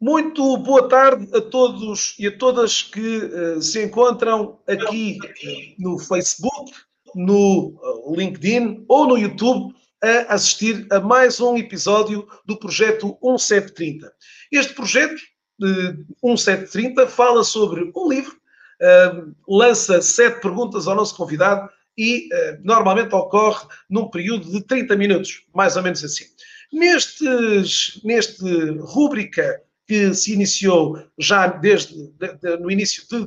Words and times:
Muito 0.00 0.56
boa 0.58 0.88
tarde 0.88 1.28
a 1.36 1.40
todos 1.40 2.14
e 2.20 2.28
a 2.28 2.38
todas 2.38 2.82
que 2.84 3.18
uh, 3.18 3.60
se 3.60 3.84
encontram 3.84 4.60
aqui 4.68 5.18
no 5.76 5.98
Facebook, 5.98 6.70
no 7.16 7.74
uh, 7.82 8.14
LinkedIn 8.14 8.84
ou 8.86 9.08
no 9.08 9.18
YouTube 9.18 9.74
a 10.00 10.34
assistir 10.34 10.86
a 10.92 11.00
mais 11.00 11.40
um 11.40 11.56
episódio 11.56 12.28
do 12.46 12.56
projeto 12.56 13.18
1730. 13.20 14.12
Este 14.52 14.72
projeto 14.72 15.20
uh, 15.60 16.28
1730 16.28 17.08
fala 17.08 17.42
sobre 17.42 17.90
um 17.96 18.08
livro, 18.08 18.36
uh, 18.80 19.34
lança 19.48 20.00
sete 20.00 20.40
perguntas 20.40 20.86
ao 20.86 20.94
nosso 20.94 21.16
convidado 21.16 21.68
e 21.98 22.28
normalmente 22.62 23.12
ocorre 23.12 23.66
num 23.90 24.08
período 24.08 24.48
de 24.48 24.62
30 24.62 24.94
minutos, 24.94 25.42
mais 25.52 25.76
ou 25.76 25.82
menos 25.82 26.04
assim. 26.04 26.26
Nestes, 26.72 28.00
neste 28.04 28.44
rúbrica 28.78 29.60
que 29.88 30.12
se 30.12 30.34
iniciou 30.34 31.02
já 31.18 31.46
desde 31.46 32.08
de, 32.12 32.34
de, 32.34 32.56
no 32.58 32.70
início 32.70 33.02
de 33.08 33.26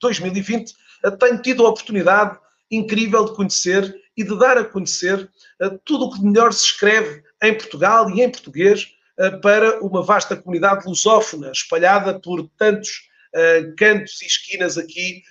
2020, 0.00 0.74
eh, 1.04 1.10
tenho 1.12 1.40
tido 1.40 1.64
a 1.64 1.70
oportunidade 1.70 2.36
incrível 2.68 3.24
de 3.24 3.34
conhecer 3.36 3.94
e 4.16 4.24
de 4.24 4.36
dar 4.36 4.58
a 4.58 4.64
conhecer 4.64 5.30
uh, 5.62 5.78
tudo 5.84 6.06
o 6.06 6.12
que 6.12 6.24
melhor 6.24 6.52
se 6.52 6.64
escreve 6.64 7.22
em 7.42 7.56
Portugal 7.56 8.10
e 8.10 8.22
em 8.22 8.30
português 8.30 8.88
uh, 9.18 9.40
para 9.40 9.80
uma 9.80 10.02
vasta 10.02 10.36
comunidade 10.36 10.84
lusófona, 10.84 11.52
espalhada 11.52 12.20
por 12.20 12.48
tantos 12.58 13.08
cantos 13.76 14.22
e 14.22 14.26
esquinas 14.26 14.78
aqui 14.78 15.24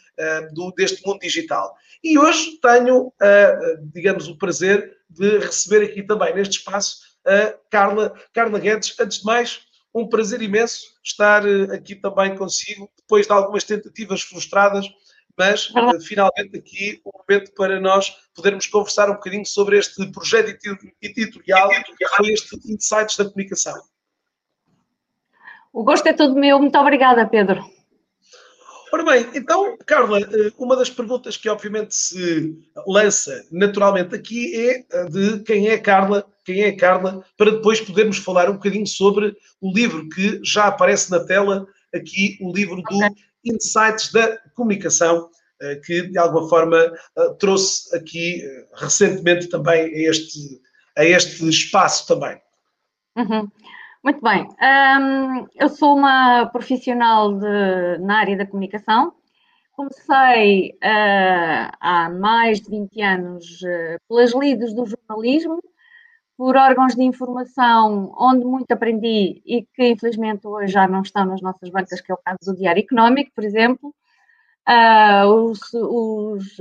deste 0.75 1.07
mundo 1.07 1.19
digital. 1.19 1.73
E 2.03 2.19
hoje 2.19 2.59
tenho, 2.61 3.13
digamos, 3.93 4.27
o 4.27 4.37
prazer 4.37 4.97
de 5.09 5.37
receber 5.37 5.85
aqui 5.85 6.03
também 6.03 6.35
neste 6.35 6.57
espaço 6.57 6.97
a 7.25 7.55
Carla, 7.69 8.13
Carla 8.33 8.59
Guedes. 8.59 8.93
Antes 8.99 9.19
de 9.19 9.25
mais, 9.25 9.61
um 9.93 10.07
prazer 10.07 10.41
imenso 10.41 10.85
estar 11.03 11.47
eh, 11.47 11.75
aqui 11.75 11.95
também 11.95 12.35
consigo, 12.35 12.89
depois 12.97 13.27
de 13.27 13.31
algumas 13.31 13.63
tentativas 13.63 14.21
frustradas, 14.21 14.87
mas 15.37 15.69
uh, 15.69 15.99
finalmente 16.01 16.57
aqui 16.57 17.01
o 17.03 17.09
um 17.09 17.21
momento 17.27 17.53
para 17.55 17.79
nós 17.79 18.09
podermos 18.35 18.67
conversar 18.67 19.09
um 19.09 19.13
bocadinho 19.13 19.45
sobre 19.45 19.77
este 19.77 20.05
projeto 20.11 20.55
editorial, 21.01 21.69
que 21.69 22.07
foi 22.07 22.33
este 22.33 22.55
Insights 22.71 23.17
da 23.17 23.25
Comunicação. 23.25 23.81
O 25.71 25.83
gosto 25.83 26.05
é 26.07 26.13
todo 26.13 26.35
meu. 26.35 26.59
Muito 26.59 26.77
obrigada, 26.77 27.27
Pedro. 27.27 27.63
Ora 28.93 29.03
bem, 29.05 29.27
então, 29.33 29.75
Carla, 29.87 30.19
eh, 30.19 30.51
uma 30.55 30.75
das 30.75 30.87
perguntas 30.87 31.35
que 31.35 31.49
obviamente 31.49 31.95
se 31.95 32.55
lança 32.85 33.43
naturalmente 33.51 34.13
aqui 34.13 34.55
é 34.55 35.05
de 35.09 35.39
quem 35.39 35.67
é 35.67 35.79
Carla, 35.79 36.23
quem 36.45 36.61
é 36.61 36.71
Carla, 36.73 37.25
para 37.35 37.49
depois 37.49 37.81
podermos 37.81 38.19
falar 38.19 38.51
um 38.51 38.53
bocadinho 38.53 38.85
sobre 38.85 39.35
o 39.59 39.73
livro 39.73 40.07
que 40.09 40.39
já 40.43 40.65
aparece 40.65 41.09
na 41.09 41.19
tela 41.21 41.65
aqui, 41.91 42.37
o 42.39 42.53
livro 42.53 42.83
do 42.83 42.99
Insights 43.43 44.11
da 44.11 44.37
Comunicação, 44.53 45.27
eh, 45.59 45.81
que 45.83 46.03
de 46.03 46.17
alguma 46.19 46.47
forma 46.47 46.77
eh, 46.77 47.29
trouxe 47.39 47.97
aqui 47.97 48.43
recentemente 48.75 49.49
também 49.49 49.85
a 49.85 50.11
este, 50.11 50.61
a 50.95 51.03
este 51.03 51.49
espaço 51.49 52.05
também. 52.05 52.39
Uhum. 53.17 53.49
Muito 54.03 54.19
bem. 54.21 54.49
Um, 54.61 55.47
eu 55.55 55.69
sou 55.69 55.95
uma 55.95 56.45
profissional 56.47 57.33
de, 57.39 57.97
na 57.99 58.19
área 58.19 58.35
da 58.35 58.45
comunicação. 58.45 59.13
Comecei 59.71 60.71
uh, 60.83 61.71
há 61.79 62.09
mais 62.09 62.59
de 62.59 62.69
20 62.69 63.01
anos 63.01 63.61
uh, 63.61 63.97
pelas 64.09 64.33
lides 64.35 64.73
do 64.73 64.85
jornalismo, 64.85 65.63
por 66.37 66.57
órgãos 66.57 66.95
de 66.95 67.03
informação 67.03 68.13
onde 68.19 68.43
muito 68.43 68.69
aprendi 68.73 69.41
e 69.45 69.65
que 69.73 69.87
infelizmente 69.87 70.45
hoje 70.45 70.73
já 70.73 70.85
não 70.85 71.01
estão 71.01 71.23
nas 71.25 71.41
nossas 71.41 71.69
bancas, 71.69 72.01
que 72.01 72.11
é 72.11 72.15
o 72.15 72.17
caso 72.17 72.39
do 72.45 72.57
Diário 72.57 72.81
Económico, 72.83 73.31
por 73.33 73.45
exemplo. 73.45 73.95
Uh, 74.67 75.27
os, 75.27 75.59
os, 75.73 76.57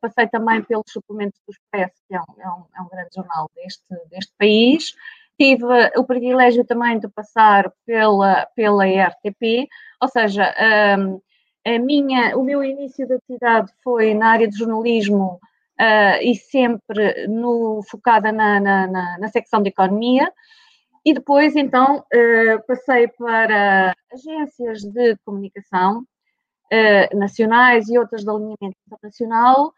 passei 0.00 0.28
também 0.28 0.62
pelos 0.62 0.84
suplementos 0.90 1.40
do 1.46 1.52
Expresso, 1.52 1.94
que 2.06 2.14
é 2.14 2.20
um, 2.20 2.42
é 2.42 2.48
um, 2.48 2.64
é 2.76 2.82
um 2.82 2.88
grande 2.88 3.10
jornal 3.14 3.50
deste, 3.54 3.84
deste 4.10 4.34
país. 4.38 4.94
Tive 5.38 5.64
o 5.96 6.04
privilégio 6.04 6.64
também 6.64 6.98
de 6.98 7.08
passar 7.08 7.72
pela, 7.84 8.46
pela 8.54 8.84
RTP, 8.84 9.68
ou 10.00 10.08
seja, 10.08 10.54
um, 10.98 11.20
a 11.66 11.78
minha, 11.78 12.36
o 12.36 12.44
meu 12.44 12.62
início 12.62 13.06
de 13.06 13.14
atividade 13.14 13.72
foi 13.82 14.14
na 14.14 14.28
área 14.28 14.46
de 14.46 14.56
jornalismo 14.56 15.40
uh, 15.80 16.22
e 16.22 16.34
sempre 16.34 17.26
no, 17.26 17.82
focada 17.88 18.30
na, 18.30 18.60
na, 18.60 18.86
na, 18.86 19.18
na, 19.18 19.28
secção 19.28 19.62
de 19.62 19.70
economia. 19.70 20.30
E 21.04 21.12
depois, 21.14 21.56
então, 21.56 21.98
uh, 21.98 22.66
passei 22.66 23.08
para 23.08 23.94
agências 24.12 24.82
de 24.82 25.16
comunicação 25.24 26.00
uh, 26.00 27.16
nacionais 27.16 27.88
e 27.88 27.98
outras 27.98 28.22
de 28.22 28.30
alinhamento 28.30 28.76
internacional, 28.86 29.72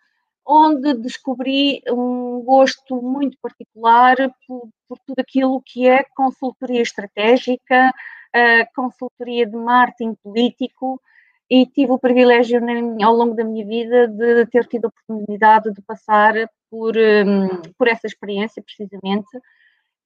onde 0.46 0.94
descobri 0.94 1.82
um 1.88 2.42
gosto 2.44 3.02
muito 3.02 3.36
particular 3.42 4.16
por, 4.46 4.68
por 4.88 4.98
tudo 5.04 5.18
aquilo 5.18 5.60
que 5.64 5.88
é 5.88 6.04
consultoria 6.14 6.80
estratégica, 6.80 7.90
uh, 7.90 8.66
consultoria 8.74 9.46
de 9.46 9.56
marketing 9.56 10.14
político, 10.22 11.00
e 11.48 11.64
tive 11.66 11.92
o 11.92 11.98
privilégio 11.98 12.60
ao 13.04 13.14
longo 13.14 13.34
da 13.34 13.44
minha 13.44 13.64
vida 13.64 14.08
de 14.08 14.46
ter 14.46 14.66
tido 14.66 14.86
a 14.86 14.88
oportunidade 14.88 15.72
de 15.72 15.80
passar 15.82 16.34
por, 16.70 16.96
um, 16.96 17.48
por 17.78 17.86
essa 17.86 18.06
experiência, 18.06 18.62
precisamente, 18.62 19.28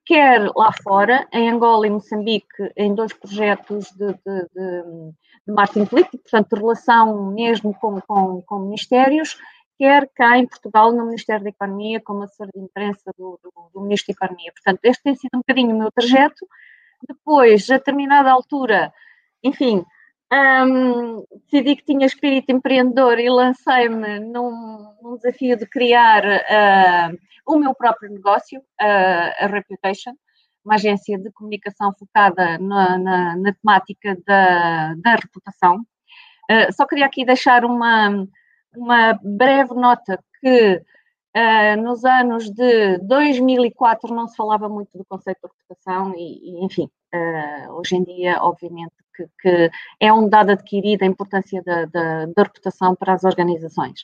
quer 0.04 0.50
lá 0.54 0.70
fora, 0.82 1.26
em 1.32 1.50
Angola 1.50 1.86
e 1.86 1.90
Moçambique, 1.90 2.70
em 2.76 2.94
dois 2.94 3.12
projetos 3.12 3.90
de, 3.92 4.08
de, 4.12 4.48
de, 4.54 4.82
de 5.46 5.52
marketing 5.52 5.86
político, 5.86 6.18
portanto, 6.18 6.54
de 6.54 6.60
relação 6.60 7.32
mesmo 7.32 7.74
com, 7.74 8.00
com, 8.02 8.42
com 8.42 8.58
ministérios, 8.58 9.36
quer 9.80 10.06
cá 10.14 10.36
em 10.36 10.46
Portugal, 10.46 10.92
no 10.92 11.06
Ministério 11.06 11.42
da 11.42 11.48
Economia, 11.48 12.02
como 12.02 12.22
assessor 12.22 12.50
de 12.54 12.60
imprensa 12.60 13.10
do, 13.16 13.40
do, 13.42 13.50
do, 13.72 13.80
Ministro 13.80 14.12
da 14.12 14.26
Economia. 14.26 14.52
Portanto, 14.52 14.80
este 14.84 15.02
tem 15.02 15.14
sido 15.14 15.36
um 15.36 15.38
bocadinho 15.38 15.74
o 15.74 15.78
meu 15.78 15.90
trajeto. 15.90 16.46
Depois, 17.08 17.70
a 17.70 17.78
determinada 17.78 18.30
altura, 18.30 18.92
enfim, 19.42 19.82
um, 20.30 21.24
decidi 21.46 21.76
que 21.76 21.84
tinha 21.86 22.04
espírito 22.04 22.52
empreendedor 22.52 23.18
e 23.18 23.30
lancei-me 23.30 24.20
num, 24.20 24.94
num, 25.02 25.16
desafio 25.16 25.56
de 25.56 25.64
criar 25.64 26.26
uh, 26.26 27.18
o 27.46 27.56
meu 27.56 27.74
próprio 27.74 28.10
negócio, 28.12 28.60
uh, 28.60 29.44
a 29.44 29.46
Reputation, 29.46 30.12
uma 30.62 30.74
agência 30.74 31.18
de 31.18 31.32
comunicação 31.32 31.90
focada 31.98 32.58
na, 32.58 32.98
na, 32.98 33.36
na 33.36 33.54
temática 33.54 34.14
da, 34.26 34.94
da 34.96 35.14
reputação. 35.16 35.76
Uh, 36.50 36.70
só 36.70 36.86
queria 36.86 37.06
aqui 37.06 37.24
deixar 37.24 37.64
uma, 37.64 38.26
uma 38.74 39.18
breve 39.22 39.74
nota 39.74 40.22
que 40.40 40.82
uh, 41.36 41.82
nos 41.82 42.04
anos 42.04 42.50
de 42.50 42.98
2004 42.98 44.14
não 44.14 44.26
se 44.26 44.36
falava 44.36 44.68
muito 44.68 44.96
do 44.96 45.04
conceito 45.04 45.40
de 45.42 45.48
reputação 45.48 46.14
e, 46.16 46.50
e 46.50 46.64
enfim, 46.64 46.88
uh, 47.14 47.72
hoje 47.72 47.96
em 47.96 48.04
dia, 48.04 48.38
obviamente, 48.42 48.94
que, 49.14 49.26
que, 49.40 49.70
é 49.98 50.12
um 50.12 50.28
dado 50.28 50.50
adquirido 50.50 51.02
a 51.02 51.06
importância 51.06 51.62
da, 51.62 51.84
da, 51.86 52.26
da 52.26 52.42
reputação 52.42 52.94
para 52.94 53.14
as 53.14 53.24
organizações. 53.24 54.02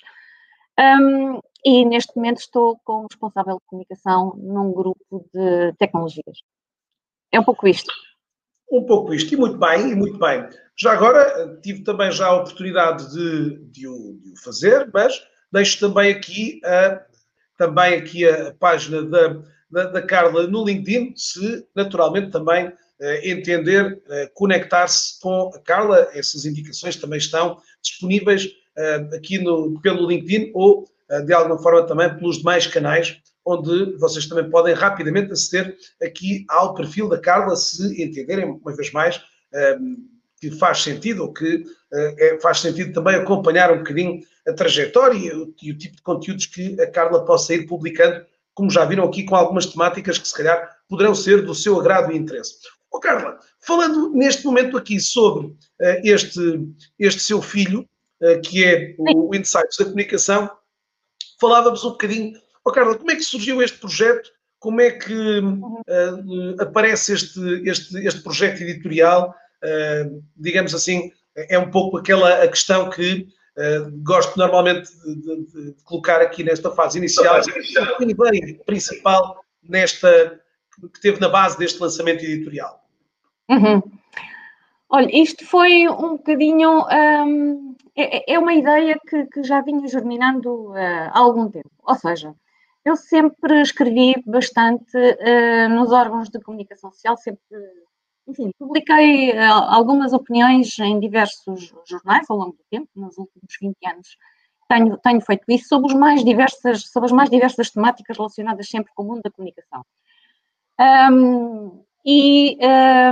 Um, 0.78 1.40
e 1.64 1.84
neste 1.86 2.14
momento 2.14 2.38
estou 2.38 2.78
como 2.84 3.06
responsável 3.10 3.54
de 3.54 3.66
comunicação 3.66 4.34
num 4.36 4.72
grupo 4.72 5.26
de 5.32 5.72
tecnologias. 5.78 6.42
É 7.32 7.40
um 7.40 7.44
pouco 7.44 7.66
isto. 7.66 7.92
Um 8.70 8.84
pouco 8.84 9.14
isto, 9.14 9.32
e 9.32 9.36
muito 9.36 9.58
bem, 9.58 9.92
e 9.92 9.94
muito 9.94 10.18
bem. 10.18 10.46
Já 10.78 10.92
agora, 10.92 11.58
tive 11.62 11.82
também 11.82 12.12
já 12.12 12.26
a 12.26 12.36
oportunidade 12.36 13.10
de, 13.10 13.58
de, 13.70 13.88
o, 13.88 14.18
de 14.22 14.32
o, 14.32 14.36
fazer, 14.44 14.90
mas 14.92 15.26
deixo 15.50 15.80
também 15.80 16.12
aqui 16.12 16.60
a, 16.64 17.00
também 17.56 17.94
aqui 17.94 18.28
a 18.28 18.54
página 18.54 19.02
da, 19.02 19.42
da, 19.70 19.84
da 19.86 20.02
Carla 20.02 20.46
no 20.46 20.64
LinkedIn, 20.64 21.14
se 21.16 21.66
naturalmente 21.74 22.30
também 22.30 22.70
eh, 23.00 23.30
entender, 23.30 24.02
eh, 24.08 24.30
conectar-se 24.34 25.18
com 25.20 25.50
a 25.54 25.58
Carla, 25.60 26.08
essas 26.12 26.44
indicações 26.44 26.96
também 26.96 27.18
estão 27.18 27.58
disponíveis 27.82 28.48
eh, 28.76 29.08
aqui 29.14 29.38
no, 29.38 29.80
pelo 29.80 30.06
LinkedIn 30.08 30.50
ou 30.54 30.86
de 31.24 31.32
alguma 31.32 31.56
forma 31.56 31.86
também 31.86 32.12
pelos 32.16 32.38
demais 32.38 32.66
canais, 32.66 33.18
onde 33.44 33.96
vocês 33.96 34.26
também 34.26 34.50
podem 34.50 34.74
rapidamente 34.74 35.30
aceder 35.30 35.76
aqui 36.02 36.44
ao 36.48 36.74
perfil 36.74 37.08
da 37.08 37.16
Carla, 37.16 37.54
se 37.54 38.02
entenderem, 38.02 38.44
uma 38.44 38.74
vez 38.74 38.90
mais, 38.90 39.22
que 40.40 40.50
faz 40.52 40.82
sentido, 40.82 41.24
ou 41.24 41.32
que 41.32 41.56
uh, 41.56 42.40
faz 42.40 42.60
sentido 42.60 42.92
também 42.92 43.16
acompanhar 43.16 43.72
um 43.72 43.78
bocadinho 43.78 44.20
a 44.46 44.52
trajetória 44.52 45.16
e 45.16 45.32
o, 45.32 45.54
e 45.62 45.72
o, 45.72 45.78
tipo 45.78 45.96
de 45.96 46.02
conteúdos 46.02 46.46
que 46.46 46.80
a 46.80 46.90
Carla 46.90 47.24
possa 47.24 47.54
ir 47.54 47.66
publicando, 47.66 48.24
como 48.54 48.70
já 48.70 48.84
viram 48.84 49.04
aqui, 49.04 49.24
com 49.24 49.34
algumas 49.34 49.66
temáticas 49.66 50.18
que 50.18 50.28
se 50.28 50.34
calhar 50.34 50.76
poderão 50.88 51.14
ser 51.14 51.44
do 51.44 51.54
seu 51.54 51.78
agrado 51.80 52.12
e 52.12 52.16
interesse. 52.16 52.54
Oh, 52.90 53.00
Carla, 53.00 53.38
falando 53.60 54.10
neste 54.12 54.44
momento 54.44 54.76
aqui 54.76 55.00
sobre 55.00 55.48
uh, 55.48 55.56
este, 56.04 56.40
este 56.98 57.20
seu 57.20 57.42
filho, 57.42 57.86
uh, 58.22 58.40
que 58.40 58.64
é 58.64 58.94
o, 58.98 59.34
Insights 59.34 59.76
da 59.78 59.84
Comunicação, 59.84 60.50
falávamos 61.40 61.84
um 61.84 61.90
bocadinho. 61.90 62.38
Oh, 62.64 62.72
Carla, 62.72 62.96
como 62.96 63.10
é 63.10 63.16
que 63.16 63.22
surgiu 63.22 63.62
este 63.62 63.78
projeto? 63.78 64.30
Como 64.58 64.80
é 64.80 64.90
que 64.90 65.40
aparece 66.58 67.12
este, 67.12 67.40
este, 67.68 68.04
este 68.04 68.22
projeto 68.22 68.62
editorial? 68.62 69.34
Digamos 70.36 70.74
assim, 70.74 71.10
é 71.34 71.58
um 71.58 71.70
pouco 71.70 71.98
aquela 71.98 72.42
a 72.42 72.48
questão 72.48 72.90
que 72.90 73.26
Uh, 73.58 73.90
gosto 74.02 74.36
normalmente 74.36 74.86
de, 75.02 75.14
de, 75.14 75.72
de, 75.72 75.82
colocar 75.82 76.20
aqui 76.20 76.44
nesta 76.44 76.70
fase 76.72 76.98
inicial, 76.98 77.36
a 77.36 78.02
ideia 78.02 78.54
principal 78.66 79.40
nesta 79.62 80.38
que 80.92 81.00
teve 81.00 81.18
na 81.20 81.28
base 81.30 81.58
deste 81.58 81.80
lançamento 81.80 82.22
editorial. 82.22 82.84
Uhum. 83.48 83.82
Olha, 84.88 85.08
isto 85.10 85.44
foi 85.44 85.88
um 85.88 86.16
bocadinho. 86.16 86.84
Um, 86.86 87.74
é, 87.96 88.34
é, 88.34 88.38
uma 88.38 88.54
ideia 88.54 88.98
que, 89.08 89.24
que, 89.26 89.42
já 89.42 89.60
vinha 89.62 89.88
germinando 89.88 90.70
uh, 90.70 90.76
há 90.76 91.18
algum 91.18 91.50
tempo. 91.50 91.70
Ou 91.82 91.94
seja, 91.94 92.34
eu 92.84 92.94
sempre 92.94 93.60
escrevi 93.62 94.14
bastante 94.26 94.96
uh, 94.96 95.68
nos 95.70 95.92
órgãos 95.92 96.28
de 96.28 96.40
comunicação 96.40 96.92
social, 96.92 97.16
sempre 97.16 97.40
enfim, 98.26 98.50
publiquei 98.58 99.32
uh, 99.32 99.52
algumas 99.68 100.12
opiniões 100.12 100.78
em 100.78 100.98
diversos 100.98 101.72
jornais 101.88 102.28
ao 102.28 102.36
longo 102.36 102.52
do 102.52 102.64
tempo, 102.70 102.88
nos 102.96 103.16
últimos 103.16 103.56
20 103.60 103.76
anos. 103.86 104.16
Tenho, 104.68 104.96
tenho 104.98 105.20
feito 105.20 105.44
isso 105.48 105.68
sobre, 105.68 105.92
os 105.92 105.94
mais 105.94 106.24
diversas, 106.24 106.88
sobre 106.88 107.06
as 107.06 107.12
mais 107.12 107.30
diversas 107.30 107.70
temáticas 107.70 108.16
relacionadas 108.16 108.68
sempre 108.68 108.92
com 108.94 109.04
o 109.04 109.06
mundo 109.06 109.22
da 109.22 109.30
comunicação. 109.30 109.84
Um, 110.80 111.84
e 112.04 112.58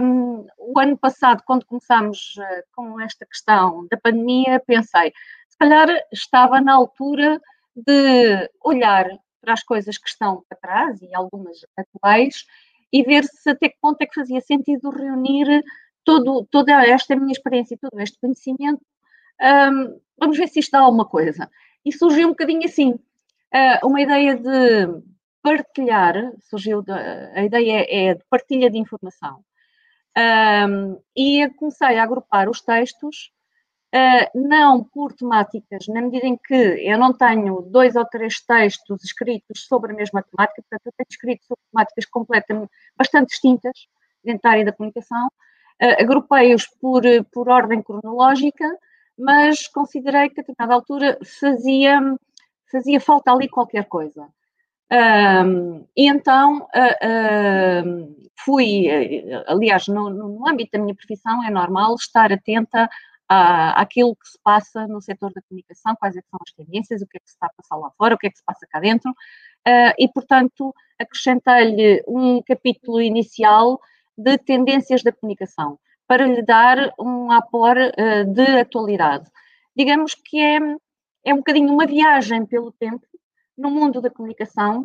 um, 0.03 0.47
o 0.59 0.79
ano 0.79 0.99
passado, 0.99 1.43
quando 1.47 1.65
começámos 1.65 2.35
uh, 2.39 2.65
com 2.75 3.01
esta 3.01 3.25
questão 3.25 3.87
da 3.89 3.97
pandemia, 3.97 4.63
pensei, 4.67 5.13
se 5.49 5.57
calhar 5.59 5.89
estava 6.13 6.61
na 6.61 6.75
altura 6.75 7.41
de 7.75 8.51
olhar 8.63 9.07
para 9.41 9.53
as 9.53 9.63
coisas 9.63 9.99
que 9.99 10.09
estão 10.09 10.45
para 10.49 10.59
trás 10.59 11.03
e 11.03 11.15
algumas 11.15 11.59
atuais 11.77 12.45
e 12.95 13.03
ver 13.03 13.25
se 13.25 13.51
até 13.51 13.69
que 13.69 13.77
ponto 13.81 14.01
é 14.01 14.07
que 14.07 14.15
fazia 14.15 14.41
sentido 14.41 14.89
reunir 14.89 15.65
todo, 16.05 16.47
toda 16.49 16.87
esta 16.87 17.17
minha 17.17 17.33
experiência 17.33 17.75
e 17.75 17.79
todo 17.79 18.01
este 18.01 18.17
conhecimento. 18.21 18.81
Um, 19.43 20.01
vamos 20.17 20.39
ver 20.39 20.47
se 20.47 20.61
isto 20.61 20.71
dá 20.71 20.79
alguma 20.79 21.05
coisa. 21.05 21.51
E 21.85 21.91
surgiu 21.93 22.29
um 22.29 22.31
bocadinho 22.31 22.65
assim, 22.65 22.93
uh, 22.93 23.85
uma 23.85 24.01
ideia 24.01 24.37
de 24.37 25.03
partilhar, 25.43 26.15
surgiu, 26.43 26.85
a 27.35 27.43
ideia 27.43 27.85
é 27.89 28.15
de 28.15 28.23
partilha 28.31 28.71
de 28.71 28.79
informação. 28.79 29.45
Um, 30.17 30.97
e 31.17 31.51
comecei 31.57 31.99
a 31.99 32.05
agrupar 32.05 32.49
os 32.49 32.61
textos 32.61 33.33
Uh, 33.95 34.27
não 34.49 34.83
por 34.83 35.13
temáticas, 35.13 35.87
na 35.87 36.03
medida 36.03 36.27
em 36.27 36.37
que 36.37 36.53
eu 36.53 36.99
não 36.99 37.13
tenho 37.13 37.63
dois 37.63 37.95
ou 37.95 38.05
três 38.05 38.41
textos 38.41 39.05
escritos 39.05 39.67
sobre 39.69 39.93
a 39.93 39.95
mesma 39.95 40.21
temática, 40.21 40.65
portanto, 40.69 40.87
eu 40.87 40.93
tenho 40.97 41.07
escrito 41.09 41.45
sobre 41.47 41.63
temáticas 41.71 42.05
completamente, 42.07 42.73
bastante 42.97 43.29
distintas 43.29 43.87
dentro 44.25 44.43
da 44.43 44.51
área 44.51 44.65
da 44.65 44.73
comunicação, 44.73 45.29
uh, 45.29 46.03
agrupei-os 46.03 46.67
por, 46.81 47.03
por 47.33 47.49
ordem 47.49 47.81
cronológica, 47.81 48.67
mas 49.17 49.69
considerei 49.69 50.29
que 50.29 50.41
a 50.41 50.43
determinada 50.43 50.75
altura 50.75 51.17
fazia, 51.39 52.01
fazia 52.73 53.01
falta 53.01 53.31
ali 53.31 53.49
qualquer 53.49 53.85
coisa. 53.85 54.27
Um, 54.91 55.87
e 55.97 56.09
então 56.09 56.63
uh, 56.63 58.27
fui, 58.45 58.89
aliás, 59.47 59.87
no, 59.87 60.11
no 60.11 60.49
âmbito 60.49 60.73
da 60.73 60.83
minha 60.83 60.97
profissão 60.97 61.45
é 61.45 61.51
normal 61.51 61.95
estar 61.95 62.33
atenta 62.33 62.91
à, 63.29 63.81
àquilo 63.81 64.15
que 64.17 64.29
se 64.29 64.39
passa 64.43 64.87
no 64.87 65.01
setor 65.01 65.33
da 65.33 65.43
comunicação, 65.49 65.95
quais 65.97 66.17
é 66.17 66.21
são 66.31 66.39
as 66.47 66.53
tendências, 66.53 67.03
o 67.03 67.07
que 67.07 67.17
é 67.17 67.21
que 67.21 67.29
se 67.29 67.35
está 67.35 67.47
a 67.47 67.53
passar 67.57 67.77
lá 67.77 67.91
fora, 67.97 68.15
o 68.15 68.19
que 68.19 68.27
é 68.27 68.31
que 68.31 68.39
se 68.39 68.45
passa 68.45 68.67
cá 68.71 68.81
dentro, 68.81 69.11
uh, 69.11 69.95
e, 69.99 70.09
portanto, 70.09 70.75
acrescentei-lhe 70.99 72.03
um 72.07 72.43
capítulo 72.43 73.01
inicial 73.01 73.81
de 74.17 74.39
tendências 74.39 75.03
da 75.03 75.13
comunicação, 75.13 75.79
para 76.07 76.27
lhe 76.27 76.43
dar 76.43 76.93
um 76.99 77.31
apor 77.31 77.77
uh, 77.77 78.25
de 78.33 78.61
atualidade. 78.61 79.29
Digamos 79.77 80.15
que 80.15 80.39
é, 80.39 80.59
é 81.25 81.35
um 81.35 81.39
bocadinho 81.39 81.73
uma 81.73 81.87
viagem 81.87 82.47
pelo 82.47 82.73
tempo 82.73 83.07
no 83.57 83.71
mundo 83.71 84.01
da 84.01 84.11
comunicação 84.11 84.83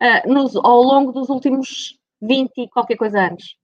uh, 0.00 0.32
nos, 0.32 0.54
ao 0.56 0.82
longo 0.82 1.12
dos 1.12 1.28
últimos 1.28 1.98
20 2.22 2.50
e 2.58 2.68
qualquer 2.68 2.96
coisa 2.96 3.20
anos. 3.20 3.56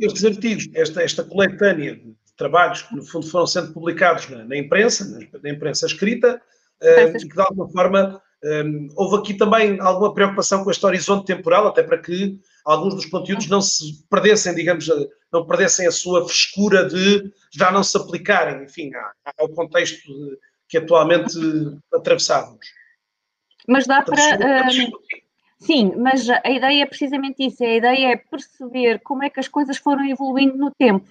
Estes 0.00 0.24
artigos, 0.24 0.68
esta, 0.74 1.02
esta 1.02 1.24
coletânea 1.24 2.00
trabalhos 2.36 2.82
que, 2.82 2.94
no 2.94 3.04
fundo, 3.04 3.26
foram 3.26 3.46
sendo 3.46 3.72
publicados 3.72 4.28
na, 4.28 4.44
na 4.44 4.56
imprensa, 4.56 5.04
na, 5.04 5.40
na, 5.42 5.50
imprensa 5.50 5.86
escrita, 5.86 6.40
uh, 6.82 7.16
e 7.16 7.18
que, 7.18 7.28
de 7.28 7.40
alguma 7.40 7.68
forma, 7.70 8.22
um, 8.44 8.88
houve 8.96 9.16
aqui 9.16 9.34
também 9.34 9.80
alguma 9.80 10.12
preocupação 10.12 10.64
com 10.64 10.70
este 10.70 10.84
horizonte 10.84 11.26
temporal, 11.26 11.66
até 11.66 11.82
para 11.82 11.98
que 11.98 12.38
alguns 12.64 12.94
dos 12.94 13.06
conteúdos 13.06 13.48
não 13.48 13.60
se 13.60 14.04
perdessem, 14.10 14.54
digamos, 14.54 14.86
não 15.32 15.46
perdessem 15.46 15.86
a 15.86 15.92
sua 15.92 16.24
frescura 16.26 16.86
de 16.86 17.32
já 17.52 17.70
não 17.70 17.82
se 17.82 17.96
aplicarem, 17.96 18.64
enfim, 18.64 18.90
ao 19.38 19.48
contexto 19.48 20.06
de, 20.06 20.38
que 20.68 20.78
atualmente 20.78 21.38
atravessávamos. 21.92 22.66
Mas 23.66 23.86
dá 23.86 24.02
para. 24.02 24.16
Sim, 25.60 25.94
mas 25.96 26.28
a 26.28 26.50
ideia 26.50 26.82
é 26.82 26.86
precisamente 26.86 27.46
isso. 27.46 27.64
A 27.64 27.76
ideia 27.76 28.12
é 28.12 28.16
perceber 28.16 29.00
como 29.02 29.22
é 29.22 29.30
que 29.30 29.40
as 29.40 29.48
coisas 29.48 29.78
foram 29.78 30.04
evoluindo 30.04 30.58
no 30.58 30.70
tempo 30.70 31.08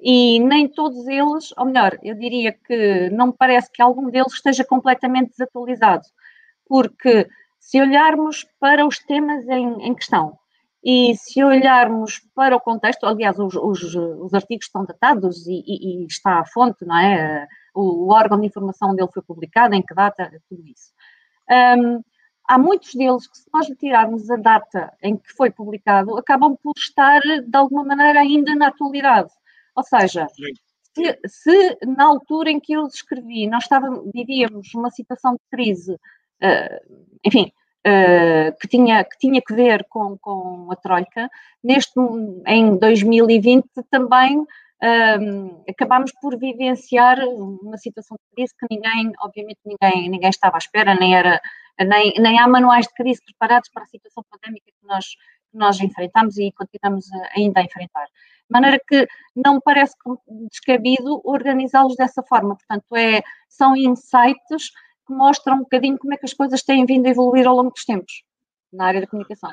e 0.00 0.40
nem 0.40 0.68
todos 0.68 1.06
eles, 1.06 1.52
ou 1.56 1.66
melhor, 1.66 1.98
eu 2.02 2.14
diria 2.14 2.52
que 2.52 3.10
não 3.10 3.28
me 3.28 3.34
parece 3.38 3.70
que 3.72 3.82
algum 3.82 4.10
deles 4.10 4.32
esteja 4.32 4.64
completamente 4.64 5.30
desatualizado, 5.30 6.04
porque 6.66 7.28
se 7.58 7.80
olharmos 7.80 8.46
para 8.60 8.86
os 8.86 8.98
temas 8.98 9.46
em, 9.48 9.86
em 9.86 9.94
questão 9.94 10.38
e 10.84 11.16
se 11.16 11.42
olharmos 11.42 12.20
para 12.34 12.54
o 12.54 12.60
contexto, 12.60 13.06
aliás, 13.06 13.38
os, 13.38 13.54
os, 13.54 13.94
os 13.94 14.34
artigos 14.34 14.66
estão 14.66 14.84
datados 14.84 15.46
e, 15.46 15.64
e, 15.66 16.02
e, 16.02 16.06
está 16.06 16.40
a 16.40 16.44
fonte, 16.44 16.84
não 16.84 16.98
é? 16.98 17.48
O, 17.74 18.06
o, 18.06 18.12
órgão 18.12 18.38
de 18.38 18.46
informação 18.46 18.90
onde 18.90 19.02
ele 19.02 19.10
foi 19.10 19.22
publicado, 19.22 19.74
em 19.74 19.80
que 19.80 19.94
data, 19.94 20.30
tudo 20.46 20.62
isso. 20.66 20.92
Um, 21.50 22.02
há 22.46 22.58
muitos 22.58 22.94
deles 22.94 23.26
que, 23.26 23.38
se 23.38 23.46
nós 23.52 23.66
tirarmos 23.78 24.30
a 24.30 24.36
data 24.36 24.92
em 25.02 25.16
que 25.16 25.32
foi 25.32 25.50
publicado, 25.50 26.18
acabam 26.18 26.54
por 26.62 26.74
estar, 26.76 27.20
de 27.20 27.56
alguma 27.56 27.82
maneira, 27.82 28.20
ainda 28.20 28.54
na 28.54 28.68
atualidade. 28.68 29.30
Ou 29.74 29.82
seja, 29.82 30.26
se, 30.94 31.18
se, 31.26 31.78
na 31.86 32.04
altura 32.06 32.50
em 32.50 32.60
que 32.60 32.72
eu 32.72 32.86
escrevi 32.86 33.46
nós 33.48 33.64
estávamos, 33.64 34.10
vivíamos 34.12 34.72
uma 34.74 34.90
situação 34.90 35.34
de 35.34 35.40
crise, 35.50 35.94
uh, 35.94 37.04
enfim, 37.24 37.52
uh, 37.86 38.56
que, 38.60 38.68
tinha, 38.68 39.04
que 39.04 39.18
tinha 39.18 39.42
que 39.42 39.54
ver 39.54 39.84
com, 39.88 40.16
com 40.18 40.68
a 40.70 40.76
Troika, 40.76 41.28
neste, 41.62 41.98
em 42.46 42.76
2020 42.78 43.66
também 43.90 44.38
uh, 44.38 45.64
acabámos 45.68 46.12
por 46.20 46.38
vivenciar 46.38 47.18
uma 47.20 47.76
situação 47.76 48.16
de 48.16 48.36
crise 48.36 48.54
que 48.58 48.66
ninguém, 48.70 49.12
obviamente 49.20 49.58
ninguém, 49.64 50.08
ninguém 50.08 50.30
estava 50.30 50.56
à 50.56 50.58
espera, 50.58 50.94
nem 50.94 51.16
era, 51.16 51.40
nem, 51.80 52.14
nem 52.18 52.38
há 52.38 52.46
manuais 52.46 52.86
de 52.86 52.94
crise 52.94 53.20
preparados 53.24 53.68
para 53.70 53.82
a 53.82 53.86
situação 53.86 54.24
pandémica 54.30 54.66
que 54.66 54.86
nós, 54.86 55.06
que 55.50 55.58
nós 55.58 55.80
enfrentamos 55.80 56.38
e 56.38 56.52
continuamos 56.52 57.06
ainda 57.34 57.60
a 57.60 57.64
enfrentar. 57.64 58.06
De 58.50 58.52
maneira 58.52 58.78
que 58.86 59.06
não 59.34 59.54
me 59.54 59.60
parece 59.64 59.94
descabido 60.50 61.20
organizá-los 61.24 61.96
dessa 61.96 62.22
forma. 62.22 62.56
Portanto, 62.56 62.96
é, 62.96 63.22
são 63.48 63.76
insights 63.76 64.70
que 65.06 65.12
mostram 65.12 65.56
um 65.56 65.60
bocadinho 65.60 65.98
como 65.98 66.14
é 66.14 66.16
que 66.16 66.26
as 66.26 66.34
coisas 66.34 66.62
têm 66.62 66.84
vindo 66.86 67.06
a 67.06 67.10
evoluir 67.10 67.46
ao 67.46 67.56
longo 67.56 67.70
dos 67.70 67.84
tempos 67.84 68.22
na 68.72 68.86
área 68.86 69.00
da 69.00 69.06
comunicação. 69.06 69.50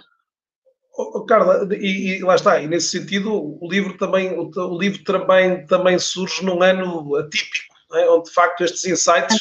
Oh, 0.93 1.23
Carla, 1.25 1.67
e, 1.73 2.17
e, 2.17 2.23
lá 2.23 2.35
está, 2.35 2.59
e 2.59 2.67
nesse 2.67 2.99
sentido 2.99 3.31
o 3.33 3.67
livro 3.69 3.97
também, 3.97 4.37
o, 4.37 4.51
o 4.53 4.77
livro 4.77 5.03
também, 5.03 5.65
também 5.65 5.97
surge 5.97 6.43
num 6.43 6.61
ano 6.61 7.15
atípico, 7.15 7.73
é? 7.93 8.09
onde 8.09 8.25
de 8.25 8.33
facto 8.33 8.63
estes 8.63 8.85
insights 8.85 9.39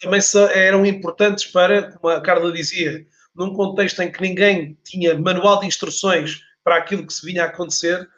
também 0.00 0.20
eram 0.54 0.86
importantes 0.86 1.46
para, 1.46 1.92
como 1.92 2.12
a 2.12 2.20
Carla 2.20 2.50
dizia, 2.50 3.06
num 3.34 3.52
contexto 3.52 4.00
em 4.00 4.10
que 4.10 4.22
ninguém 4.22 4.78
tinha 4.84 5.18
manual 5.18 5.60
de 5.60 5.66
instruções 5.66 6.40
para 6.64 6.76
aquilo 6.76 7.06
que 7.06 7.12
se 7.12 7.24
vinha 7.24 7.44
a 7.44 7.46
acontecer, 7.46 8.08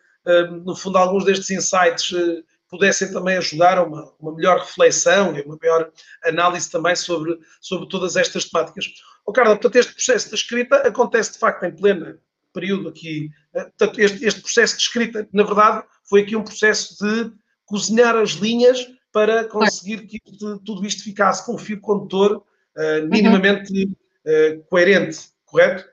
no 0.65 0.77
fundo, 0.77 0.99
alguns 0.99 1.25
destes 1.25 1.51
insights 1.51 2.13
eh, 2.13 2.43
pudessem 2.69 3.11
também 3.13 3.37
ajudar 3.37 3.79
a 3.79 3.83
uma, 3.83 4.13
uma, 4.21 4.35
melhor 4.35 4.61
reflexão 4.61 5.37
e 5.37 5.43
uma 5.43 5.59
maior 5.61 5.91
análise 6.25 6.71
também 6.71 6.95
sobre, 6.95 7.39
sobre 7.61 7.89
todas 7.89 8.17
estas 8.17 8.45
temáticas. 8.45 8.87
Oh, 9.25 9.33
Carla, 9.33 9.57
portanto, 9.57 9.77
este 9.77 9.95
processo 9.95 10.29
de 10.29 10.35
escrita 10.35 10.77
acontece 10.77 11.33
de 11.33 11.39
facto 11.39 11.65
em 11.65 11.75
pleno 11.75 12.19
período 12.53 12.89
aqui. 12.89 13.31
Eh, 13.55 13.65
portanto, 13.65 14.01
este, 14.01 14.25
este 14.25 14.41
processo 14.41 14.77
de 14.77 14.83
escrita, 14.83 15.29
na 15.33 15.43
verdade, 15.43 15.85
foi 16.05 16.23
aqui 16.23 16.37
um 16.37 16.45
processo 16.45 16.97
de 17.05 17.33
cozinhar 17.65 18.17
as 18.17 18.31
linhas 18.31 18.87
para 19.13 19.45
conseguir 19.45 20.07
que 20.07 20.19
tudo 20.65 20.87
isto 20.87 21.03
ficasse 21.03 21.45
com 21.45 21.55
um 21.55 21.59
fio 21.59 21.81
condutor 21.81 22.37
uh, 22.77 23.09
minimamente 23.09 23.85
uh, 23.85 24.63
coerente, 24.69 25.19
correto? 25.45 25.89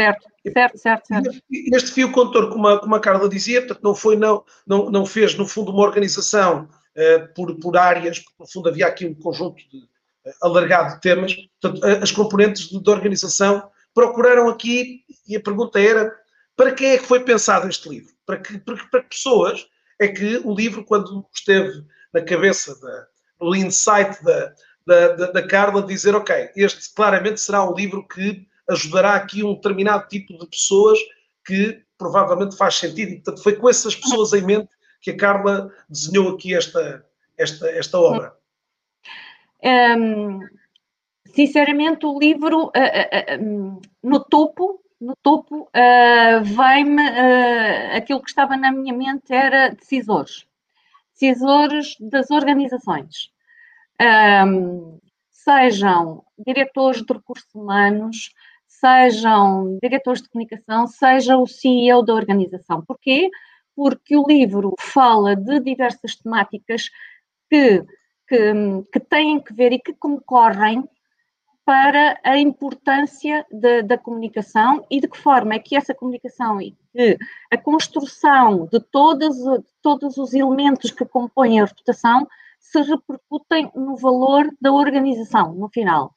Certo, 0.00 0.26
certo, 0.54 0.78
certo, 0.78 1.06
certo. 1.06 1.42
Este 1.50 1.92
fio 1.92 2.10
condutor, 2.10 2.50
como 2.50 2.66
a, 2.66 2.80
como 2.80 2.94
a 2.94 3.00
Carla 3.00 3.28
dizia, 3.28 3.60
portanto, 3.60 3.82
não, 3.82 3.94
foi, 3.94 4.16
não, 4.16 4.42
não, 4.66 4.90
não 4.90 5.04
fez, 5.04 5.34
no 5.34 5.46
fundo, 5.46 5.70
uma 5.70 5.82
organização 5.82 6.64
uh, 6.96 7.34
por, 7.34 7.54
por 7.56 7.76
áreas, 7.76 8.18
porque, 8.18 8.36
no 8.40 8.48
fundo, 8.48 8.68
havia 8.70 8.86
aqui 8.86 9.04
um 9.04 9.14
conjunto 9.14 9.56
de, 9.70 9.76
uh, 9.76 10.32
alargado 10.42 10.94
de 10.94 11.00
temas. 11.02 11.34
Portanto, 11.60 11.84
as 12.02 12.10
componentes 12.10 12.68
de, 12.68 12.90
organização 12.90 13.70
procuraram 13.94 14.48
aqui, 14.48 15.04
e 15.28 15.36
a 15.36 15.40
pergunta 15.40 15.78
era, 15.78 16.10
para 16.56 16.72
quem 16.72 16.92
é 16.92 16.98
que 16.98 17.06
foi 17.06 17.20
pensado 17.20 17.68
este 17.68 17.86
livro? 17.88 18.12
Para 18.24 18.38
que, 18.38 18.58
para, 18.58 18.76
para 18.90 19.02
pessoas 19.02 19.66
é 20.00 20.08
que 20.08 20.40
o 20.44 20.54
livro, 20.54 20.82
quando 20.82 21.26
esteve 21.34 21.84
na 22.14 22.22
cabeça, 22.22 22.74
da, 22.80 23.06
no 23.38 23.54
insight 23.54 24.24
da, 24.24 24.54
da, 24.86 25.08
da, 25.08 25.32
da 25.32 25.46
Carla, 25.46 25.82
dizer, 25.82 26.14
ok, 26.14 26.52
este 26.56 26.94
claramente 26.94 27.38
será 27.38 27.68
um 27.68 27.74
livro 27.74 28.08
que 28.08 28.48
ajudará 28.70 29.14
aqui 29.14 29.42
um 29.42 29.54
determinado 29.54 30.08
tipo 30.08 30.38
de 30.38 30.46
pessoas 30.46 30.98
que 31.44 31.82
provavelmente 31.98 32.56
faz 32.56 32.76
sentido. 32.76 33.14
Portanto, 33.16 33.42
foi 33.42 33.56
com 33.56 33.68
essas 33.68 33.94
pessoas 33.94 34.32
em 34.32 34.42
mente 34.42 34.70
que 35.00 35.10
a 35.10 35.16
Carla 35.16 35.70
desenhou 35.88 36.34
aqui 36.34 36.54
esta, 36.54 37.04
esta, 37.36 37.68
esta 37.70 37.98
obra. 37.98 38.34
Um, 39.62 40.40
sinceramente, 41.34 42.06
o 42.06 42.18
livro, 42.18 42.66
uh, 42.66 42.68
uh, 42.68 43.36
uh, 43.36 43.80
no 44.02 44.20
topo, 44.24 44.82
no 45.00 45.16
topo, 45.22 45.70
vem-me, 46.42 47.02
aquilo 47.96 48.20
que 48.22 48.28
estava 48.28 48.54
na 48.54 48.70
minha 48.70 48.92
mente 48.92 49.32
era 49.32 49.70
decisores. 49.70 50.46
Decisores 51.18 51.96
das 51.98 52.30
organizações. 52.30 53.30
Um, 53.98 54.98
sejam 55.30 56.22
diretores 56.38 57.02
de 57.02 57.12
recursos 57.14 57.48
humanos, 57.54 58.34
sejam 58.80 59.78
diretores 59.82 60.22
de 60.22 60.30
comunicação, 60.30 60.86
seja 60.86 61.36
o 61.36 61.46
CEO 61.46 62.02
da 62.02 62.14
organização. 62.14 62.82
Porquê? 62.84 63.30
Porque 63.76 64.16
o 64.16 64.26
livro 64.26 64.74
fala 64.80 65.36
de 65.36 65.60
diversas 65.60 66.16
temáticas 66.16 66.88
que, 67.48 67.84
que, 68.26 68.52
que 68.92 69.00
têm 69.00 69.38
que 69.38 69.52
ver 69.52 69.72
e 69.72 69.78
que 69.78 69.92
concorrem 69.92 70.88
para 71.64 72.18
a 72.24 72.36
importância 72.38 73.46
de, 73.50 73.82
da 73.82 73.96
comunicação 73.96 74.84
e 74.90 75.00
de 75.00 75.06
que 75.06 75.16
forma 75.16 75.54
é 75.54 75.58
que 75.58 75.76
essa 75.76 75.94
comunicação 75.94 76.60
e 76.60 76.74
que 76.92 77.16
a 77.48 77.56
construção 77.56 78.66
de 78.72 78.80
todos, 78.80 80.18
os 80.18 80.34
elementos 80.34 80.90
que 80.90 81.04
compõem 81.04 81.60
a 81.60 81.64
reputação 81.66 82.26
se 82.58 82.80
repercutem 82.82 83.70
no 83.74 83.96
valor 83.96 84.50
da 84.60 84.72
organização, 84.72 85.54
no 85.54 85.68
final. 85.68 86.14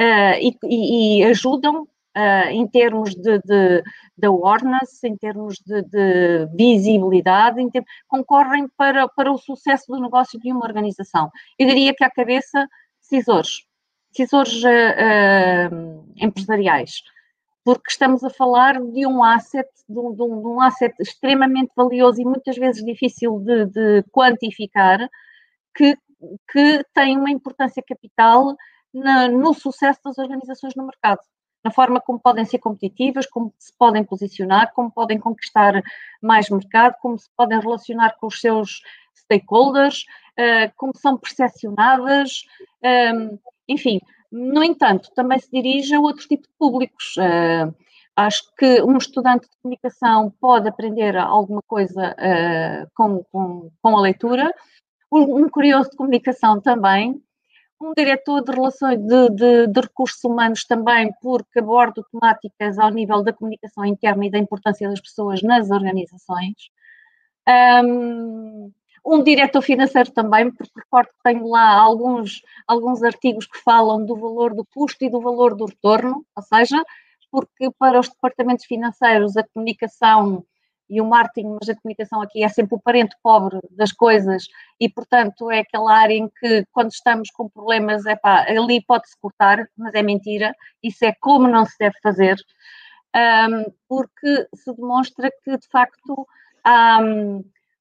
Uh, 0.00 0.38
e, 0.40 1.18
e, 1.20 1.24
ajudam 1.24 1.86
uh, 2.16 2.50
em 2.50 2.66
termos 2.66 3.14
de, 3.14 3.38
de, 3.38 3.82
de 4.16 4.26
awareness, 4.26 5.02
em 5.04 5.16
termos 5.16 5.58
de, 5.64 5.82
de 5.82 6.46
visibilidade, 6.54 7.70
ter, 7.70 7.84
concorrem 8.08 8.68
para, 8.76 9.08
para 9.08 9.32
o 9.32 9.38
sucesso 9.38 9.86
do 9.88 10.00
negócio 10.00 10.38
de 10.40 10.52
uma 10.52 10.64
organização. 10.64 11.30
Eu 11.58 11.66
diria 11.66 11.94
que 11.94 12.04
à 12.04 12.10
cabeça, 12.10 12.68
decisores, 13.00 13.64
decisores 14.10 14.62
uh, 14.62 16.04
empresariais, 16.16 17.02
porque 17.64 17.90
estamos 17.90 18.24
a 18.24 18.30
falar 18.30 18.80
de 18.80 19.06
um 19.06 19.22
asset, 19.22 19.68
de 19.88 19.98
um, 19.98 20.14
de 20.14 20.22
um, 20.22 20.60
asset 20.60 20.94
extremamente 21.00 21.72
valioso 21.76 22.20
e 22.20 22.24
muitas 22.24 22.56
vezes 22.56 22.84
difícil 22.84 23.38
de, 23.40 23.66
de 23.66 24.02
quantificar, 24.10 24.98
que, 25.74 25.96
que 26.50 26.84
tem 26.92 27.16
uma 27.16 27.30
importância 27.30 27.82
capital 27.86 28.56
na, 28.92 29.28
no 29.28 29.54
sucesso 29.54 30.00
das 30.04 30.18
organizações 30.18 30.74
no 30.74 30.84
mercado 30.84 31.20
na 31.64 31.70
forma 31.70 32.00
como 32.00 32.18
podem 32.18 32.44
ser 32.44 32.58
competitivas, 32.58 33.26
como 33.26 33.52
se 33.58 33.72
podem 33.76 34.04
posicionar, 34.04 34.72
como 34.72 34.90
podem 34.90 35.18
conquistar 35.18 35.82
mais 36.20 36.48
mercado, 36.50 36.96
como 37.00 37.18
se 37.18 37.28
podem 37.36 37.60
relacionar 37.60 38.16
com 38.18 38.26
os 38.26 38.40
seus 38.40 38.82
stakeholders, 39.14 40.04
uh, 40.38 40.72
como 40.76 40.92
são 40.96 41.16
percepcionadas, 41.16 42.44
ehm, 42.82 43.38
enfim. 43.68 44.00
No 44.30 44.64
entanto, 44.64 45.10
também 45.14 45.38
se 45.38 45.50
dirige 45.50 45.94
a 45.94 46.00
outro 46.00 46.26
tipo 46.26 46.44
de 46.44 46.54
públicos. 46.58 47.14
Uh, 47.16 47.74
acho 48.16 48.42
que 48.56 48.82
um 48.82 48.96
estudante 48.96 49.42
de 49.48 49.56
comunicação 49.62 50.32
pode 50.40 50.68
aprender 50.68 51.16
alguma 51.16 51.62
coisa 51.66 52.16
uh, 52.18 52.90
com, 52.94 53.22
com, 53.30 53.70
com 53.80 53.96
a 53.96 54.00
leitura. 54.00 54.52
Um 55.10 55.46
curioso 55.50 55.90
de 55.90 55.96
comunicação 55.96 56.58
também 56.58 57.22
um 57.82 57.92
diretor 57.96 58.42
de 58.42 58.52
relações 58.52 58.98
de, 58.98 59.30
de, 59.30 59.66
de, 59.66 59.80
recursos 59.80 60.22
humanos 60.24 60.64
também, 60.64 61.12
porque 61.20 61.58
abordo 61.58 62.04
temáticas 62.10 62.78
ao 62.78 62.90
nível 62.90 63.22
da 63.22 63.32
comunicação 63.32 63.84
interna 63.84 64.26
e 64.26 64.30
da 64.30 64.38
importância 64.38 64.88
das 64.88 65.00
pessoas 65.00 65.42
nas 65.42 65.70
organizações. 65.70 66.70
Um, 67.84 68.72
um 69.04 69.22
diretor 69.22 69.62
financeiro 69.62 70.12
também, 70.12 70.50
porque 70.50 70.72
recordo 70.76 71.08
que 71.08 71.22
tenho 71.24 71.48
lá 71.48 71.74
alguns, 71.74 72.40
alguns 72.68 73.02
artigos 73.02 73.46
que 73.46 73.58
falam 73.58 74.06
do 74.06 74.14
valor 74.16 74.54
do 74.54 74.64
custo 74.64 75.04
e 75.04 75.10
do 75.10 75.20
valor 75.20 75.56
do 75.56 75.66
retorno, 75.66 76.24
ou 76.36 76.42
seja, 76.42 76.80
porque 77.30 77.70
para 77.78 77.98
os 77.98 78.08
departamentos 78.08 78.64
financeiros 78.64 79.36
a 79.36 79.42
comunicação 79.42 80.44
e 80.92 81.00
o 81.00 81.06
marketing, 81.06 81.56
mas 81.58 81.70
a 81.70 81.74
comunicação 81.74 82.20
aqui 82.20 82.44
é 82.44 82.48
sempre 82.50 82.74
o 82.74 82.80
parente 82.80 83.16
pobre 83.22 83.58
das 83.70 83.92
coisas 83.92 84.44
e, 84.78 84.90
portanto, 84.90 85.50
é 85.50 85.60
aquela 85.60 85.90
área 85.90 86.12
em 86.12 86.28
que, 86.28 86.66
quando 86.70 86.90
estamos 86.90 87.30
com 87.30 87.48
problemas, 87.48 88.04
é 88.04 88.14
pá, 88.14 88.44
ali 88.46 88.84
pode-se 88.84 89.18
cortar, 89.18 89.66
mas 89.74 89.94
é 89.94 90.02
mentira, 90.02 90.54
isso 90.82 91.02
é 91.02 91.14
como 91.18 91.48
não 91.48 91.64
se 91.64 91.78
deve 91.78 91.96
fazer, 92.02 92.36
porque 93.88 94.46
se 94.54 94.74
demonstra 94.74 95.30
que, 95.42 95.56
de 95.56 95.68
facto, 95.68 96.26
há, 96.62 96.98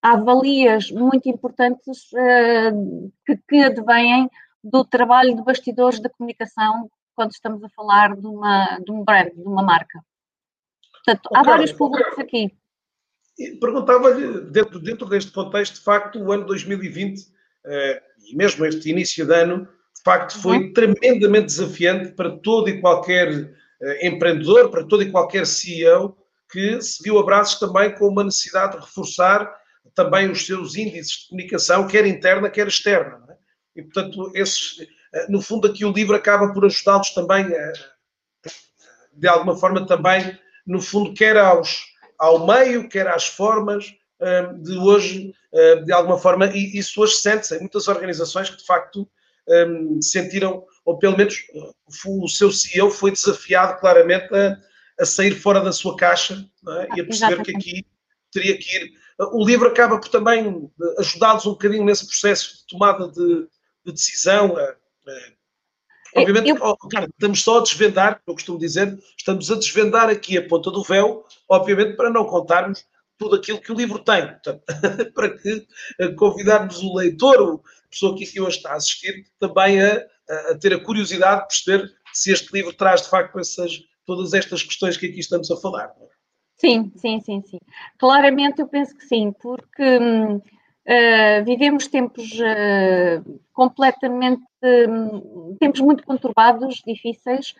há 0.01 0.15
valias 0.15 0.89
muito 0.89 1.27
importantes 1.27 2.03
uh, 2.13 3.11
que, 3.25 3.35
que 3.45 3.63
advêm 3.63 4.29
do 4.63 4.85
trabalho 4.85 5.35
de 5.35 5.43
bastidores 5.43 5.99
da 5.99 6.09
comunicação 6.09 6.89
quando 7.13 7.31
estamos 7.31 7.61
a 7.61 7.69
falar 7.69 8.15
de, 8.15 8.25
uma, 8.25 8.79
de 8.79 8.89
um 8.89 9.03
brand, 9.03 9.33
de 9.33 9.43
uma 9.47 9.63
marca. 9.63 10.01
Portanto, 11.03 11.29
há 11.33 11.43
vários 11.43 11.71
públicos 11.73 12.17
aqui. 12.17 12.55
Perguntava-lhe, 13.59 14.41
dentro, 14.41 14.79
dentro 14.79 15.07
deste 15.07 15.31
contexto, 15.31 15.75
de 15.75 15.81
facto, 15.81 16.19
o 16.19 16.31
ano 16.31 16.45
2020 16.45 17.27
eh, 17.65 18.01
e 18.29 18.35
mesmo 18.35 18.65
este 18.65 18.89
início 18.89 19.25
de 19.25 19.33
ano, 19.33 19.67
de 19.95 20.03
facto, 20.03 20.39
foi 20.39 20.57
uhum. 20.57 20.73
tremendamente 20.73 21.45
desafiante 21.45 22.11
para 22.13 22.37
todo 22.37 22.69
e 22.69 22.79
qualquer 22.81 23.53
eh, 23.81 24.07
empreendedor, 24.07 24.69
para 24.69 24.83
todo 24.83 25.03
e 25.03 25.11
qualquer 25.11 25.45
CEO 25.45 26.17
que 26.51 26.81
se 26.81 27.01
viu 27.01 27.17
abraços 27.17 27.59
também 27.59 27.95
com 27.95 28.07
uma 28.07 28.23
necessidade 28.23 28.73
de 28.73 28.85
reforçar 28.85 29.51
também 29.95 30.29
os 30.29 30.45
seus 30.45 30.75
índices 30.75 31.11
de 31.11 31.27
comunicação, 31.29 31.87
quer 31.87 32.05
interna, 32.05 32.49
quer 32.49 32.67
externa. 32.67 33.25
É? 33.29 33.79
E, 33.79 33.83
portanto, 33.83 34.31
esses, 34.35 34.79
eh, 35.13 35.27
no 35.29 35.41
fundo, 35.41 35.67
aqui 35.67 35.85
o 35.85 35.91
livro 35.91 36.15
acaba 36.15 36.53
por 36.53 36.65
ajudá-los 36.65 37.11
também, 37.11 37.47
de 39.13 39.27
alguma 39.27 39.55
forma, 39.55 39.85
também, 39.85 40.37
no 40.65 40.81
fundo, 40.81 41.13
quer 41.13 41.37
aos 41.37 41.90
ao 42.21 42.45
meio, 42.45 42.87
quer 42.87 43.07
às 43.07 43.27
formas 43.27 43.95
hum, 44.21 44.61
de 44.61 44.77
hoje, 44.77 45.33
hum, 45.51 45.83
de 45.83 45.91
alguma 45.91 46.19
forma, 46.19 46.45
e 46.45 46.77
isso 46.77 47.01
hoje 47.01 47.15
sente-se 47.15 47.55
em 47.55 47.59
muitas 47.61 47.87
organizações 47.87 48.47
que 48.47 48.57
de 48.57 48.65
facto 48.65 49.09
hum, 49.49 49.99
sentiram, 49.99 50.63
ou 50.85 50.99
pelo 50.99 51.17
menos 51.17 51.35
o 52.05 52.27
seu 52.27 52.51
CEO 52.51 52.91
foi 52.91 53.11
desafiado 53.11 53.79
claramente 53.79 54.33
a, 54.35 54.55
a 54.99 55.05
sair 55.05 55.31
fora 55.31 55.61
da 55.61 55.71
sua 55.71 55.95
caixa 55.97 56.35
é? 56.35 56.87
e 56.95 57.01
a 57.01 57.05
perceber 57.05 57.33
Exatamente. 57.33 57.43
que 57.43 57.55
aqui 57.57 57.85
teria 58.31 58.57
que 58.57 58.77
ir. 58.77 58.91
O 59.33 59.43
livro 59.43 59.67
acaba 59.67 59.99
por 59.99 60.09
também 60.09 60.69
ajudá-los 60.99 61.45
um 61.47 61.51
bocadinho 61.51 61.83
nesse 61.83 62.05
processo 62.05 62.57
de 62.57 62.67
tomada 62.67 63.07
de, 63.07 63.47
de 63.85 63.91
decisão, 63.91 64.55
Obviamente, 66.15 66.49
eu... 66.49 66.57
oh, 66.61 66.75
cara, 66.89 67.07
estamos 67.07 67.41
só 67.43 67.59
a 67.59 67.63
desvendar, 67.63 68.21
eu 68.27 68.33
costumo 68.33 68.59
dizer, 68.59 68.97
estamos 69.17 69.49
a 69.51 69.55
desvendar 69.55 70.09
aqui 70.09 70.37
a 70.37 70.47
ponta 70.47 70.69
do 70.69 70.83
véu, 70.83 71.23
obviamente 71.49 71.95
para 71.95 72.09
não 72.09 72.25
contarmos 72.25 72.85
tudo 73.17 73.35
aquilo 73.35 73.61
que 73.61 73.71
o 73.71 73.75
livro 73.75 73.99
tem, 73.99 74.27
Portanto, 74.27 74.63
para 75.13 75.37
que 75.37 75.67
eh, 75.99 76.07
convidarmos 76.09 76.81
o 76.81 76.95
leitor, 76.95 77.61
a 77.85 77.89
pessoa 77.89 78.17
que 78.17 78.23
aqui 78.23 78.41
hoje 78.41 78.57
está 78.57 78.71
a 78.71 78.75
assistir, 78.75 79.25
também 79.39 79.81
a, 79.81 80.03
a, 80.49 80.57
ter 80.59 80.73
a 80.73 80.83
curiosidade 80.83 81.41
de 81.41 81.47
perceber 81.47 81.91
se 82.13 82.31
este 82.31 82.51
livro 82.51 82.73
traz 82.73 83.03
de 83.03 83.09
facto 83.09 83.39
essas, 83.39 83.79
todas 84.05 84.33
estas 84.33 84.63
questões 84.63 84.97
que 84.97 85.05
aqui 85.05 85.19
estamos 85.19 85.51
a 85.51 85.57
falar. 85.57 85.93
É? 86.01 86.07
Sim, 86.57 86.91
sim, 86.95 87.19
sim, 87.21 87.41
sim. 87.45 87.59
Claramente 87.97 88.61
eu 88.61 88.67
penso 88.67 88.95
que 88.95 89.05
sim, 89.05 89.31
porque 89.39 89.99
hum, 89.99 90.41
Uh, 90.87 91.45
vivemos 91.45 91.87
tempos 91.87 92.31
uh, 92.39 93.39
completamente, 93.53 94.43
um, 94.63 95.55
tempos 95.59 95.79
muito 95.79 96.03
conturbados, 96.03 96.81
difíceis, 96.85 97.53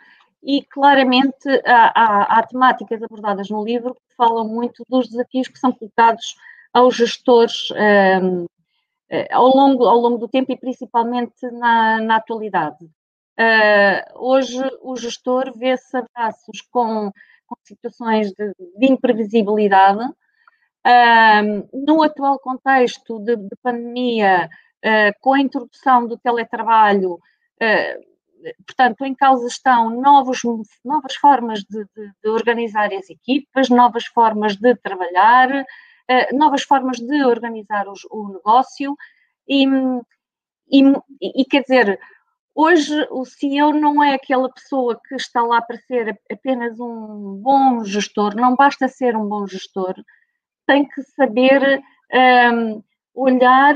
e 0.44 0.64
claramente 0.64 1.48
há, 1.66 1.92
há, 1.94 2.40
há, 2.40 2.44
temáticas 2.44 3.02
abordadas 3.04 3.50
no 3.50 3.64
livro 3.64 3.94
que 3.94 4.16
falam 4.16 4.48
muito 4.48 4.84
dos 4.90 5.08
desafios 5.08 5.48
que 5.48 5.60
são 5.60 5.72
colocados 5.72 6.36
aos 6.74 6.96
gestores 6.96 7.70
um, 8.24 8.48
eh, 9.10 9.28
ao, 9.32 9.48
longo, 9.50 9.86
ao 9.86 10.00
longo 10.00 10.18
do 10.18 10.28
tempo 10.28 10.54
e 10.54 10.58
principalmente 10.58 11.46
na, 11.52 12.00
na 12.00 12.16
atualidade. 12.16 12.86
Uh, 13.38 14.02
hoje 14.16 14.58
o 14.82 14.96
gestor 14.96 15.52
vê-se 15.58 15.98
a 15.98 16.06
braços 16.14 16.62
com, 16.72 17.12
com 17.46 17.56
situações 17.64 18.32
de, 18.32 18.54
de 18.78 18.92
imprevisibilidade, 18.92 20.08
no 21.74 22.04
atual 22.04 22.40
contexto 22.40 23.20
de, 23.20 23.36
de 23.36 23.56
pandemia, 23.62 24.50
uh, 24.86 25.14
com 25.22 25.34
a 25.34 25.40
introdução 25.40 26.08
do 26.08 26.18
teletrabalho, 26.18 27.14
uh, 27.14 28.12
portanto, 28.66 29.06
em 29.06 29.14
causa 29.14 29.48
estão 29.48 29.90
novos, 30.02 30.42
novas 30.84 31.16
formas 31.16 31.60
de, 31.60 31.86
de, 31.96 32.12
de, 32.24 32.30
organizar 32.30 32.92
as 32.94 33.10
equipas, 33.10 33.70
novas 33.70 34.06
formas 34.06 34.56
de 34.56 34.76
trabalhar, 34.76 35.52
uh, 35.52 36.38
novas 36.38 36.64
formas 36.64 36.98
de 36.98 37.24
organizar 37.24 37.88
os, 37.88 38.02
o 38.10 38.30
negócio 38.34 38.96
e, 39.48 39.66
e, 40.72 40.84
e, 41.22 41.46
quer 41.46 41.62
dizer, 41.62 42.00
hoje 42.56 43.08
o 43.12 43.26
CEO 43.26 43.74
não 43.74 44.04
é 44.04 44.16
aquela 44.16 44.52
pessoa 44.52 45.00
que 45.08 45.16
está 45.16 45.42
lá 45.42 45.62
para 45.62 45.78
ser 45.78 46.20
apenas 46.32 46.80
um 46.80 47.40
bom 47.42 47.84
gestor, 47.84 48.36
não 48.36 48.56
basta 48.56 48.88
ser 48.88 49.16
um 49.16 49.28
bom 49.28 49.46
gestor, 49.46 49.94
tem 50.72 50.86
que 50.86 51.04
saber 51.04 51.84
um, 52.54 52.82
olhar 53.14 53.76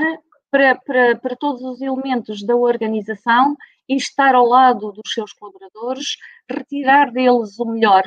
para, 0.50 0.74
para, 0.76 1.16
para 1.16 1.36
todos 1.36 1.60
os 1.62 1.82
elementos 1.82 2.42
da 2.42 2.56
organização 2.56 3.54
e 3.86 3.96
estar 3.96 4.34
ao 4.34 4.46
lado 4.46 4.92
dos 4.92 5.12
seus 5.12 5.30
colaboradores, 5.34 6.16
retirar 6.50 7.12
deles 7.12 7.58
o 7.58 7.66
melhor, 7.66 8.02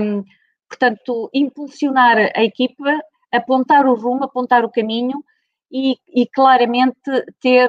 um, 0.00 0.22
portanto, 0.68 1.28
impulsionar 1.34 2.18
a 2.36 2.44
equipa, 2.44 3.00
apontar 3.32 3.84
o 3.84 3.96
rumo, 3.96 4.24
apontar 4.24 4.64
o 4.64 4.70
caminho 4.70 5.24
e, 5.70 5.96
e 6.08 6.24
claramente 6.28 7.00
ter, 7.40 7.68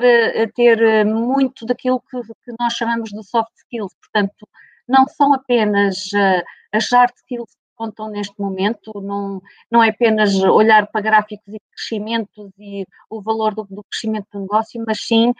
ter 0.53 1.05
muito 1.05 1.65
daquilo 1.65 1.99
que, 2.01 2.21
que, 2.45 2.53
nós 2.59 2.73
chamamos 2.73 3.09
de 3.09 3.23
soft 3.23 3.51
skills. 3.55 3.95
Portanto, 3.95 4.47
não 4.87 5.07
são 5.07 5.33
apenas 5.33 6.05
uh, 6.13 6.43
as 6.71 6.91
hard 6.91 7.13
skills 7.15 7.49
contam 7.75 8.09
neste 8.09 8.39
momento, 8.39 8.91
não, 9.01 9.41
não 9.69 9.83
é 9.83 9.89
apenas 9.89 10.35
olhar 10.35 10.87
para 10.87 11.01
gráficos 11.01 11.53
e 11.53 11.59
crescimentos 11.71 12.51
e 12.57 12.85
o 13.09 13.21
valor 13.21 13.53
do, 13.53 13.67
do 13.69 13.83
crescimento 13.83 14.27
do 14.31 14.41
negócio, 14.41 14.83
mas 14.85 14.99
sim 15.01 15.33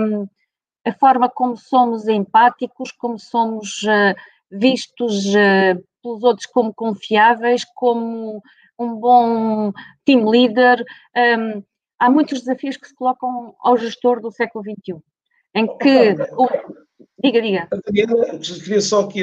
um, 0.00 0.26
a 0.84 0.92
forma 0.92 1.28
como 1.28 1.56
somos 1.56 2.08
empáticos, 2.08 2.92
como 2.92 3.18
somos 3.18 3.82
uh, 3.82 4.14
vistos 4.50 5.26
uh, 5.26 5.82
pelos 6.02 6.22
outros 6.22 6.46
como 6.46 6.74
confiáveis, 6.74 7.64
como 7.74 8.42
um 8.78 8.94
bom 8.96 9.72
team 10.04 10.28
leader. 10.28 10.82
Um, 11.16 11.62
há 11.98 12.10
muitos 12.10 12.40
desafios 12.40 12.76
que 12.76 12.88
se 12.88 12.94
colocam 12.94 13.54
ao 13.60 13.76
gestor 13.76 14.20
do 14.20 14.32
século 14.32 14.64
XXI, 14.64 15.00
em 15.54 15.66
que. 15.78 16.14
O... 16.36 16.48
Diga, 17.22 17.42
diga. 17.42 17.68
A 17.70 17.76
Daniela, 17.76 18.38
queria 18.38 18.80
só 18.80 19.02
aqui 19.02 19.22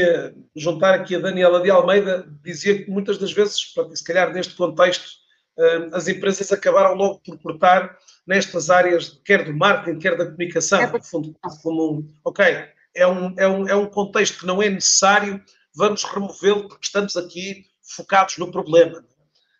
juntar 0.56 0.94
aqui 0.94 1.16
a 1.16 1.20
Daniela 1.20 1.62
de 1.62 1.72
Almeida, 1.72 2.28
dizia 2.44 2.84
que 2.84 2.92
muitas 2.92 3.18
das 3.18 3.32
vezes, 3.32 3.74
se 3.94 4.04
calhar 4.04 4.32
neste 4.32 4.56
contexto, 4.56 5.08
hum, 5.58 5.90
as 5.94 6.08
empresas 6.08 6.52
acabaram 6.52 6.94
logo 6.94 7.20
por 7.26 7.40
cortar 7.40 7.98
nestas 8.26 8.70
áreas, 8.70 9.20
quer 9.26 9.46
do 9.46 9.54
marketing, 9.54 10.00
quer 10.00 10.16
da 10.16 10.26
comunicação, 10.26 10.80
é 10.80 10.88
no 10.88 11.04
fundo, 11.04 11.36
como 11.64 11.94
um, 11.94 12.14
ok, 12.24 12.66
é 12.96 13.08
um, 13.08 13.34
é, 13.38 13.48
um, 13.48 13.68
é 13.68 13.76
um 13.76 13.88
contexto 13.88 14.40
que 14.40 14.46
não 14.46 14.62
é 14.62 14.70
necessário, 14.70 15.42
vamos 15.76 16.04
removê-lo 16.04 16.68
porque 16.68 16.86
estamos 16.86 17.16
aqui 17.18 17.66
focados 17.96 18.38
no 18.38 18.52
problema. 18.52 19.04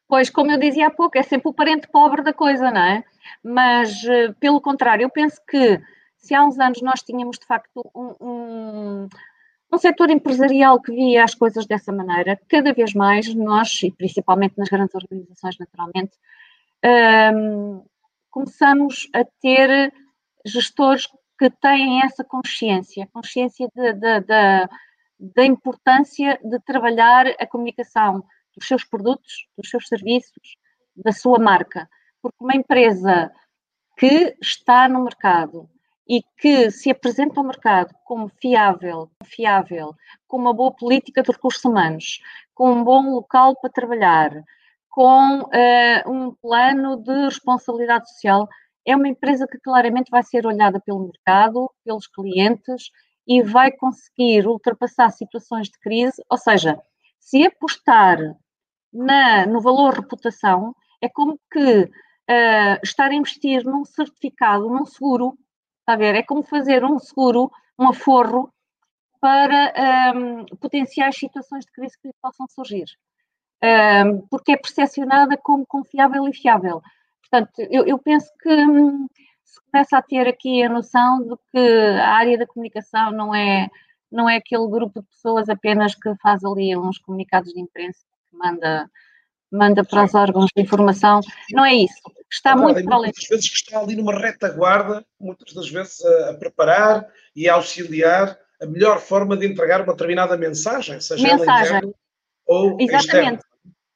Pois, 0.08 0.30
como 0.30 0.52
eu 0.52 0.60
dizia 0.60 0.88
há 0.88 0.92
pouco, 0.92 1.18
é 1.18 1.24
sempre 1.24 1.50
o 1.50 1.54
parente 1.54 1.88
pobre 1.92 2.24
da 2.24 2.34
coisa, 2.34 2.72
não 2.72 2.82
é? 2.82 3.04
Mas, 3.44 4.04
eh, 4.06 4.34
pelo 4.40 4.62
contrário, 4.62 5.04
eu 5.04 5.10
penso 5.10 5.42
que 5.46 5.82
se 6.18 6.34
há 6.34 6.44
uns 6.44 6.60
anos 6.60 6.82
nós 6.82 7.02
tínhamos, 7.02 7.38
de 7.40 7.46
facto, 7.46 7.82
um, 7.96 8.16
um, 8.20 9.10
um 9.72 9.78
setor 9.78 10.10
empresarial 10.10 10.82
que 10.82 10.92
via 10.92 11.24
as 11.24 11.36
coisas 11.36 11.66
dessa 11.66 11.92
maneira, 11.92 12.40
cada 12.48 12.74
vez 12.74 12.94
mais 12.94 13.34
nós, 13.34 13.82
e 13.84 13.92
principalmente 13.92 14.58
nas 14.58 14.70
grandes 14.70 14.96
organizações, 14.96 15.58
naturalmente, 15.58 16.18
um, 17.34 17.86
começamos 18.30 19.10
a 19.14 19.24
ter 19.42 19.94
gestores 20.46 21.08
que 21.38 21.50
têm 21.50 22.02
essa 22.04 22.24
consciência, 22.24 23.08
consciência 23.14 23.70
da 25.20 25.46
importância 25.46 26.40
de 26.44 26.60
trabalhar 26.62 27.28
a 27.40 27.46
comunicação 27.46 28.24
dos 28.56 28.68
seus 28.68 28.84
produtos, 28.84 29.48
dos 29.56 29.70
seus 29.70 29.88
serviços, 29.88 30.56
da 30.96 31.12
sua 31.12 31.38
marca. 31.38 31.88
Porque 32.22 32.38
uma 32.40 32.56
empresa 32.56 33.32
que 33.98 34.36
está 34.42 34.88
no 34.88 35.04
mercado 35.04 35.70
e 36.08 36.24
que 36.38 36.72
se 36.72 36.90
apresenta 36.90 37.40
ao 37.40 37.46
mercado 37.46 37.94
como 38.06 38.30
fiável, 38.30 39.10
fiável, 39.26 39.94
com 40.28 40.38
uma 40.38 40.54
boa 40.54 40.72
política 40.72 41.22
de 41.22 41.32
recursos 41.32 41.64
humanos, 41.66 42.22
com 42.56 42.72
um 42.72 42.84
bom 42.84 43.12
local 43.12 43.56
para 43.60 43.70
trabalhar, 43.70 44.32
com 44.90 45.42
uh, 45.42 46.12
um 46.12 46.34
plano 46.42 46.98
de 46.98 47.26
responsabilidade 47.26 48.10
social. 48.10 48.48
É 48.86 48.96
uma 48.96 49.08
empresa 49.08 49.48
que 49.48 49.60
claramente 49.60 50.10
vai 50.10 50.24
ser 50.24 50.46
olhada 50.46 50.80
pelo 50.80 51.06
mercado, 51.06 51.70
pelos 51.84 52.08
clientes 52.08 52.90
e 53.28 53.44
vai 53.44 53.72
conseguir 53.72 54.48
ultrapassar 54.48 55.12
situações 55.12 55.68
de 55.68 55.78
crise. 55.80 56.24
Ou 56.30 56.38
seja, 56.38 56.82
se 57.20 57.46
apostar 57.46 58.18
na, 58.94 59.46
no 59.46 59.62
valor 59.62 59.94
reputação, 59.94 60.74
é 61.02 61.10
como 61.10 61.40
que 61.52 61.84
uh, 61.84 62.80
estar 62.82 63.12
a 63.12 63.16
investir 63.16 63.64
num 63.66 63.84
certificado, 63.86 64.70
num 64.70 64.86
seguro, 64.86 65.38
está 65.88 65.94
a 65.94 65.98
ver? 65.98 66.16
É 66.16 66.24
como 66.24 66.44
fazer 66.44 66.84
um 66.84 67.00
seguro, 67.00 67.52
um 67.80 67.90
aforro 67.90 68.52
para 69.20 70.14
um, 70.16 70.46
potenciais 70.58 71.18
situações 71.18 71.66
de 71.66 71.72
crise 71.72 71.98
que 72.02 72.10
possam 72.22 72.46
surgir 72.48 72.86
porque 74.30 74.54
é 74.54 74.58
percepcionada 74.58 75.38
como 75.38 75.66
confiável 75.66 76.28
e 76.28 76.34
fiável. 76.34 76.82
Portanto, 77.22 77.52
eu, 77.70 77.86
eu 77.86 78.00
penso 78.00 78.30
que 78.42 78.50
hum, 78.50 79.08
se 79.44 79.60
começa 79.72 79.98
a 79.98 80.02
ter 80.02 80.28
aqui 80.28 80.64
a 80.64 80.70
noção 80.70 81.24
de 81.24 81.36
que 81.52 81.60
a 82.00 82.10
área 82.10 82.38
da 82.38 82.48
comunicação 82.48 83.12
não 83.12 83.34
é, 83.34 83.70
não 84.12 84.30
é 84.30 84.38
aquele 84.38 84.68
grupo 84.68 85.02
de 85.02 85.08
pessoas 85.08 85.50
apenas 85.50 85.96
que 85.96 86.14
faz 86.22 86.44
ali 86.46 86.76
uns 86.78 87.00
comunicados 87.00 87.52
de 87.52 87.60
imprensa, 87.60 88.00
que 88.30 88.38
manda, 88.38 88.90
manda 89.52 89.84
para 89.84 90.06
os 90.06 90.14
órgãos 90.16 90.50
de 90.56 90.62
informação, 90.62 91.20
não 91.52 91.66
é 91.66 91.76
isso. 91.76 92.02
Está 92.32 92.56
muito 92.56 92.84
para 92.84 92.96
além. 92.96 93.08
Muitas 93.08 93.28
vezes 93.30 93.50
que 93.50 93.56
está 93.56 93.80
ali 93.80 93.96
numa 93.96 94.14
retaguarda, 94.18 95.06
muitas 95.20 95.54
das 95.54 95.70
vezes 95.70 96.04
a, 96.04 96.32
a, 96.32 96.34
preparar 96.34 97.08
e 97.36 97.48
a 97.48 97.56
auxiliar 97.56 98.38
a 98.62 98.66
melhor 98.66 99.00
forma 99.00 99.38
de 99.38 99.48
entregar 99.48 99.82
uma 99.82 99.94
determinada 99.94 100.36
mensagem, 100.36 101.00
seja 101.00 101.38
mensagem. 101.38 101.78
ela 101.78 101.94
ou 102.48 102.78
Exatamente. 102.80 103.44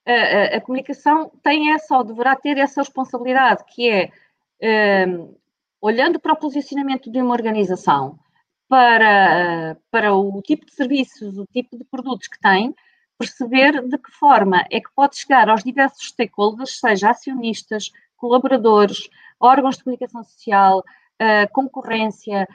A, 0.05 0.11
a, 0.11 0.43
a, 0.57 0.61
comunicação 0.61 1.31
tem 1.43 1.73
essa, 1.73 1.97
ou 1.97 2.03
deverá 2.03 2.35
ter 2.35 2.57
essa 2.57 2.81
responsabilidade, 2.81 3.63
que 3.67 3.89
é, 4.61 5.05
um, 5.07 5.35
olhando 5.81 6.19
para 6.19 6.33
o 6.33 6.39
posicionamento 6.39 7.11
de 7.11 7.21
uma 7.21 7.33
organização, 7.33 8.19
para, 8.67 9.77
para 9.89 10.13
o 10.13 10.41
tipo 10.41 10.65
de 10.65 10.73
serviços, 10.73 11.37
o 11.37 11.45
tipo 11.45 11.77
de 11.77 11.83
produtos 11.83 12.27
que 12.27 12.39
tem, 12.39 12.73
perceber 13.17 13.87
de 13.87 13.97
que 13.97 14.11
forma 14.11 14.65
é 14.71 14.79
que 14.79 14.89
pode 14.95 15.17
chegar 15.17 15.49
aos 15.49 15.63
diversos 15.63 16.07
stakeholders, 16.07 16.79
seja 16.79 17.11
acionistas, 17.11 17.91
colaboradores, 18.21 19.09
órgãos 19.39 19.77
de 19.77 19.83
comunicação 19.83 20.23
social, 20.23 20.83
concorrência, 21.51 22.47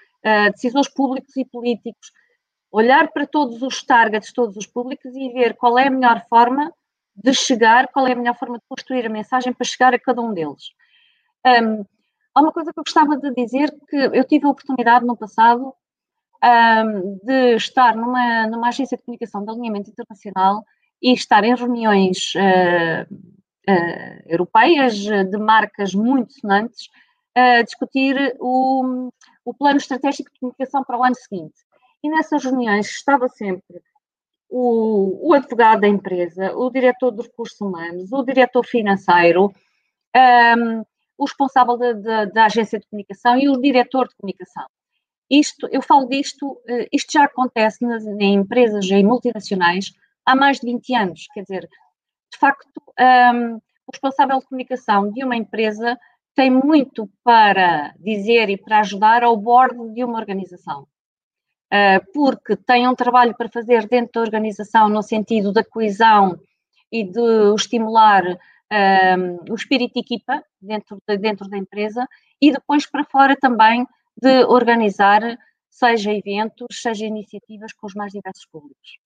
decisores 0.52 0.88
públicos 0.88 1.36
e 1.36 1.44
políticos, 1.44 2.12
olhar 2.70 3.08
para 3.12 3.26
todos 3.26 3.62
os 3.62 3.82
targets, 3.82 4.32
todos 4.32 4.56
os 4.56 4.66
públicos 4.66 5.14
e 5.14 5.32
ver 5.32 5.54
qual 5.54 5.78
é 5.78 5.88
a 5.88 5.90
melhor 5.90 6.24
forma 6.28 6.72
de 7.14 7.32
chegar, 7.32 7.88
qual 7.88 8.06
é 8.06 8.12
a 8.12 8.16
melhor 8.16 8.36
forma 8.36 8.58
de 8.58 8.64
construir 8.68 9.06
a 9.06 9.10
mensagem 9.10 9.52
para 9.52 9.66
chegar 9.66 9.94
a 9.94 9.98
cada 9.98 10.20
um 10.20 10.34
deles. 10.34 10.70
Um, 11.46 11.84
há 12.34 12.40
uma 12.40 12.52
coisa 12.52 12.72
que 12.72 12.78
eu 12.78 12.84
gostava 12.84 13.16
de 13.16 13.32
dizer, 13.32 13.74
que 13.88 13.96
eu 13.96 14.24
tive 14.24 14.46
a 14.46 14.50
oportunidade 14.50 15.06
no 15.06 15.16
passado 15.16 15.72
um, 16.44 17.18
de 17.24 17.56
estar 17.56 17.96
numa, 17.96 18.46
numa 18.46 18.68
agência 18.68 18.96
de 18.96 19.02
comunicação 19.02 19.44
de 19.44 19.50
alinhamento 19.50 19.90
internacional 19.90 20.62
e 21.00 21.12
estar 21.12 21.44
em 21.44 21.54
reuniões 21.54 22.34
uh, 22.34 23.06
uh, 23.68 24.22
europeias 24.26 24.94
de 24.94 25.38
marcas 25.38 25.94
muito 25.94 26.32
sonantes 26.32 26.88
a 27.34 27.62
discutir 27.62 28.34
o, 28.40 29.10
o 29.44 29.54
plano 29.54 29.76
estratégico 29.76 30.32
de 30.32 30.40
comunicação 30.40 30.82
para 30.82 30.98
o 30.98 31.04
ano 31.04 31.14
seguinte. 31.14 31.54
E 32.02 32.08
nessas 32.08 32.44
reuniões 32.44 32.86
estava 32.86 33.28
sempre 33.28 33.82
o, 34.48 35.28
o 35.28 35.34
advogado 35.34 35.80
da 35.80 35.88
empresa, 35.88 36.56
o 36.56 36.70
diretor 36.70 37.12
de 37.12 37.22
recursos 37.22 37.60
humanos, 37.60 38.12
o 38.12 38.22
diretor 38.22 38.64
financeiro, 38.64 39.52
um, 40.16 40.84
o 41.18 41.24
responsável 41.24 41.78
da 42.32 42.44
agência 42.44 42.78
de 42.78 42.86
comunicação 42.86 43.38
e 43.38 43.48
o 43.48 43.60
diretor 43.60 44.08
de 44.08 44.14
comunicação. 44.16 44.66
Isto, 45.30 45.68
eu 45.72 45.82
falo 45.82 46.06
disto, 46.06 46.60
eh, 46.68 46.88
isto 46.92 47.12
já 47.12 47.24
acontece 47.24 47.84
nas, 47.84 48.04
em 48.06 48.34
empresas 48.34 48.88
em 48.90 49.04
multinacionais 49.04 49.92
há 50.24 50.36
mais 50.36 50.60
de 50.60 50.66
20 50.66 50.94
anos. 50.94 51.26
Quer 51.34 51.42
dizer, 51.42 51.68
de 52.36 52.38
facto, 52.38 52.82
um, 53.00 53.56
o 53.56 53.90
responsável 53.92 54.38
de 54.38 54.46
comunicação 54.46 55.10
de 55.10 55.24
uma 55.24 55.36
empresa 55.36 55.98
tem 56.34 56.50
muito 56.50 57.08
para 57.24 57.94
dizer 57.98 58.50
e 58.50 58.58
para 58.58 58.80
ajudar 58.80 59.24
ao 59.24 59.36
board 59.36 59.94
de 59.94 60.04
uma 60.04 60.18
organização. 60.18 60.86
Ah, 61.70 62.00
porque 62.14 62.56
têm 62.56 62.86
um 62.86 62.94
trabalho 62.94 63.34
para 63.34 63.48
fazer 63.48 63.88
dentro 63.88 64.12
da 64.14 64.20
organização 64.20 64.88
no 64.88 65.02
sentido 65.02 65.52
da 65.52 65.64
coesão 65.64 66.38
e 66.92 67.02
de 67.02 67.54
estimular 67.56 68.22
um, 68.24 69.52
o 69.52 69.54
espírito 69.54 69.94
de 69.94 70.00
equipa 70.00 70.44
dentro, 70.60 70.98
de, 71.06 71.16
dentro 71.18 71.48
da 71.48 71.56
empresa 71.56 72.06
e 72.40 72.52
depois 72.52 72.86
para 72.86 73.04
fora 73.04 73.36
também 73.36 73.86
de 74.16 74.44
organizar 74.44 75.20
seja 75.68 76.12
eventos, 76.12 76.80
seja 76.80 77.06
iniciativas 77.06 77.72
com 77.72 77.86
os 77.86 77.94
mais 77.94 78.12
diversos 78.12 78.46
públicos. 78.46 78.98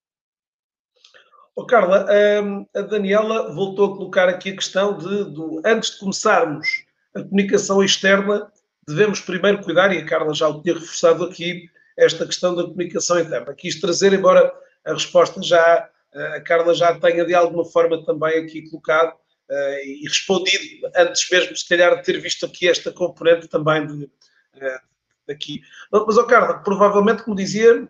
Oh, 1.56 1.66
Carla, 1.66 2.06
hum, 2.42 2.66
a 2.74 2.80
Daniela 2.82 3.52
voltou 3.52 3.92
a 3.92 3.96
colocar 3.96 4.28
aqui 4.28 4.50
a 4.50 4.56
questão 4.56 4.96
de, 4.96 5.24
de, 5.34 5.60
antes 5.64 5.92
de 5.92 5.98
começarmos 5.98 6.84
a 7.14 7.22
comunicação 7.22 7.82
externa, 7.82 8.50
devemos 8.86 9.20
primeiro 9.20 9.62
cuidar, 9.62 9.92
e 9.92 9.98
a 9.98 10.06
Carla 10.06 10.32
já 10.32 10.48
o 10.48 10.62
tinha 10.62 10.74
reforçado 10.74 11.24
aqui, 11.24 11.68
esta 11.96 12.24
questão 12.24 12.54
da 12.54 12.64
comunicação 12.64 13.18
interna. 13.18 13.52
Quis 13.54 13.80
trazer, 13.80 14.12
embora 14.12 14.52
a 14.84 14.92
resposta 14.92 15.42
já, 15.42 15.88
eh, 16.14 16.36
a 16.36 16.40
Carla 16.40 16.72
já 16.74 16.98
tenha 16.98 17.24
de 17.24 17.34
alguma 17.34 17.64
forma 17.64 18.04
também 18.04 18.38
aqui 18.38 18.68
colocado 18.70 19.12
uh, 19.12 19.84
e 19.84 20.04
respondido, 20.08 20.90
antes 20.96 21.28
mesmo, 21.30 21.56
se 21.56 21.68
calhar, 21.68 21.96
de 21.96 22.02
ter 22.04 22.20
visto 22.20 22.46
aqui 22.46 22.68
esta 22.68 22.92
componente 22.92 23.48
também 23.48 23.86
de, 23.86 24.04
uh, 24.04 24.80
daqui. 25.26 25.60
Mas, 25.92 26.16
oh, 26.16 26.24
Carla, 26.24 26.58
provavelmente, 26.62 27.22
como 27.22 27.36
dizia, 27.36 27.88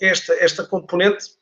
esta, 0.00 0.34
esta 0.34 0.64
componente 0.64 1.36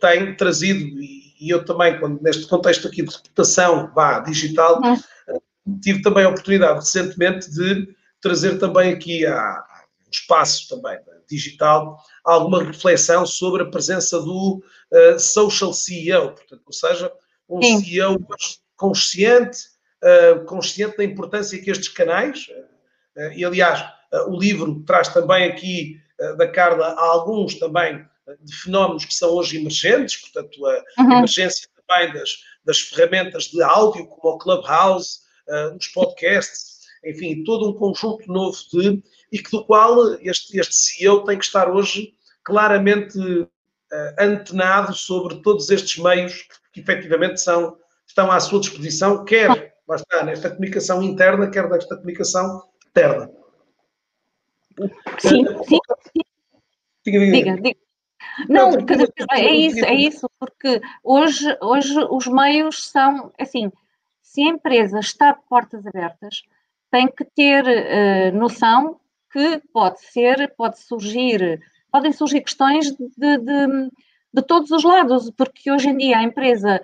tem 0.00 0.36
trazido, 0.36 0.80
e, 0.80 1.50
eu 1.50 1.64
também, 1.64 1.98
quando, 1.98 2.20
neste 2.22 2.46
contexto 2.46 2.88
aqui 2.88 3.02
de 3.02 3.14
reputação 3.14 3.90
vá, 3.94 4.20
digital, 4.20 4.80
uhum. 4.82 5.80
tive 5.80 6.02
também 6.02 6.24
a 6.24 6.28
oportunidade 6.28 6.80
recentemente 6.80 7.50
de 7.50 7.88
trazer 8.20 8.58
também 8.58 8.92
aqui 8.92 9.24
a, 9.24 9.64
um 10.06 10.10
espaço 10.10 10.68
também 10.68 10.98
digital 11.28 12.02
alguma 12.24 12.64
reflexão 12.64 13.26
sobre 13.26 13.62
a 13.62 13.70
presença 13.70 14.20
do 14.20 14.62
uh, 14.92 15.20
social 15.20 15.72
CEO, 15.72 16.32
portanto, 16.32 16.62
ou 16.66 16.72
seja, 16.72 17.12
um 17.48 17.62
Sim. 17.62 17.84
CEO 17.84 18.26
consciente, 18.76 19.58
uh, 20.02 20.44
consciente 20.46 20.96
da 20.96 21.04
importância 21.04 21.60
que 21.60 21.70
estes 21.70 21.88
canais, 21.88 22.48
uh, 23.16 23.32
e 23.32 23.44
aliás, 23.44 23.84
o 24.28 24.38
livro 24.38 24.82
traz 24.86 25.08
também 25.08 25.44
aqui 25.44 26.00
da 26.38 26.48
Carla 26.48 26.94
alguns 26.98 27.56
também 27.56 28.04
de 28.40 28.54
fenómenos 28.54 29.04
que 29.04 29.14
são 29.14 29.30
hoje 29.30 29.58
emergentes, 29.58 30.16
portanto, 30.16 30.66
a 30.66 31.02
uhum. 31.02 31.12
emergência 31.12 31.68
também 31.86 32.12
das, 32.12 32.36
das 32.64 32.80
ferramentas 32.80 33.44
de 33.44 33.62
áudio, 33.62 34.06
como 34.06 34.34
o 34.34 34.38
Clubhouse, 34.38 35.20
os 35.78 35.88
podcasts, 35.88 36.78
enfim, 37.04 37.42
todo 37.44 37.70
um 37.70 37.74
conjunto 37.74 38.30
novo 38.30 38.56
de 38.72 39.02
e 39.32 39.38
que 39.38 39.50
do 39.50 39.64
qual 39.64 40.14
este, 40.20 40.58
este 40.58 40.74
CEO 40.74 41.24
tem 41.24 41.38
que 41.38 41.44
estar 41.44 41.70
hoje 41.70 42.14
claramente 42.42 43.18
uh, 43.18 43.48
antenado 44.18 44.94
sobre 44.94 45.42
todos 45.42 45.70
estes 45.70 46.02
meios 46.02 46.46
que 46.72 46.80
efetivamente 46.80 47.40
são, 47.40 47.76
estão 48.06 48.30
à 48.30 48.40
sua 48.40 48.60
disposição, 48.60 49.24
quer 49.24 49.76
lá 49.86 49.96
está, 49.96 50.24
nesta 50.24 50.50
comunicação 50.50 51.02
interna, 51.02 51.50
quer 51.50 51.68
nesta 51.68 51.96
comunicação 51.96 52.68
externa. 52.86 53.30
Sim, 55.18 55.46
uh, 55.46 55.64
sim. 55.64 55.78
Diga, 57.04 57.18
diga. 57.18 57.32
diga, 57.32 57.56
diga. 57.56 57.87
Não, 58.48 58.70
vez 58.70 59.10
é 59.30 59.52
isso, 59.52 59.84
é 59.84 59.94
isso, 59.94 60.30
porque 60.38 60.80
hoje, 61.02 61.56
hoje 61.60 61.94
os 62.10 62.26
meios 62.26 62.88
são, 62.88 63.32
assim, 63.38 63.70
se 64.22 64.42
a 64.42 64.48
empresa 64.48 64.98
está 64.98 65.32
de 65.32 65.40
portas 65.48 65.86
abertas, 65.86 66.42
tem 66.90 67.08
que 67.08 67.24
ter 67.24 67.64
uh, 67.64 68.36
noção 68.36 69.00
que 69.32 69.60
pode 69.72 70.00
ser, 70.00 70.54
pode 70.56 70.78
surgir, 70.78 71.60
podem 71.90 72.12
surgir 72.12 72.40
questões 72.40 72.90
de, 72.92 73.08
de, 73.16 73.90
de 74.32 74.42
todos 74.42 74.70
os 74.70 74.84
lados, 74.84 75.30
porque 75.36 75.70
hoje 75.70 75.90
em 75.90 75.96
dia 75.96 76.18
a 76.18 76.22
empresa 76.22 76.80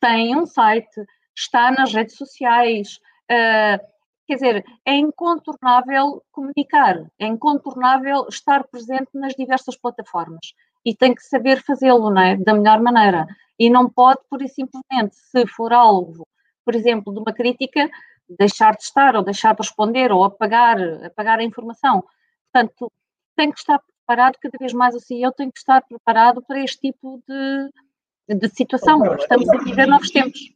tem 0.00 0.36
um 0.36 0.46
site, 0.46 1.04
está 1.36 1.70
nas 1.70 1.92
redes 1.92 2.16
sociais, 2.16 3.00
uh, 3.30 3.84
quer 4.30 4.36
dizer, 4.36 4.64
é 4.86 4.94
incontornável 4.94 6.22
comunicar, 6.30 7.04
é 7.18 7.26
incontornável 7.26 8.28
estar 8.28 8.62
presente 8.68 9.10
nas 9.12 9.34
diversas 9.34 9.76
plataformas 9.76 10.54
e 10.86 10.94
tem 10.94 11.12
que 11.12 11.22
saber 11.22 11.60
fazê-lo 11.64 12.16
é? 12.16 12.36
da 12.36 12.54
melhor 12.54 12.80
maneira. 12.80 13.26
E 13.58 13.68
não 13.68 13.90
pode, 13.90 14.20
por 14.30 14.40
e 14.40 14.48
simplesmente, 14.48 15.16
se 15.16 15.44
for 15.48 15.72
algo, 15.72 16.24
por 16.64 16.76
exemplo, 16.76 17.12
de 17.12 17.18
uma 17.18 17.32
crítica, 17.32 17.90
deixar 18.28 18.76
de 18.76 18.84
estar 18.84 19.16
ou 19.16 19.24
deixar 19.24 19.52
de 19.52 19.62
responder 19.62 20.12
ou 20.12 20.22
apagar, 20.22 20.78
apagar 21.04 21.40
a 21.40 21.44
informação. 21.44 22.04
Portanto, 22.52 22.92
tem 23.34 23.50
que 23.50 23.58
estar 23.58 23.80
preparado, 23.80 24.38
cada 24.40 24.56
vez 24.60 24.72
mais 24.72 24.94
o 24.94 25.00
CEO 25.00 25.32
tem 25.32 25.50
que 25.50 25.58
estar 25.58 25.82
preparado 25.82 26.40
para 26.40 26.62
este 26.62 26.78
tipo 26.80 27.20
de, 27.26 28.36
de 28.36 28.48
situação. 28.50 29.02
Estamos 29.16 29.48
a 29.48 29.58
viver 29.58 29.88
novos 29.88 30.10
tempos. 30.12 30.54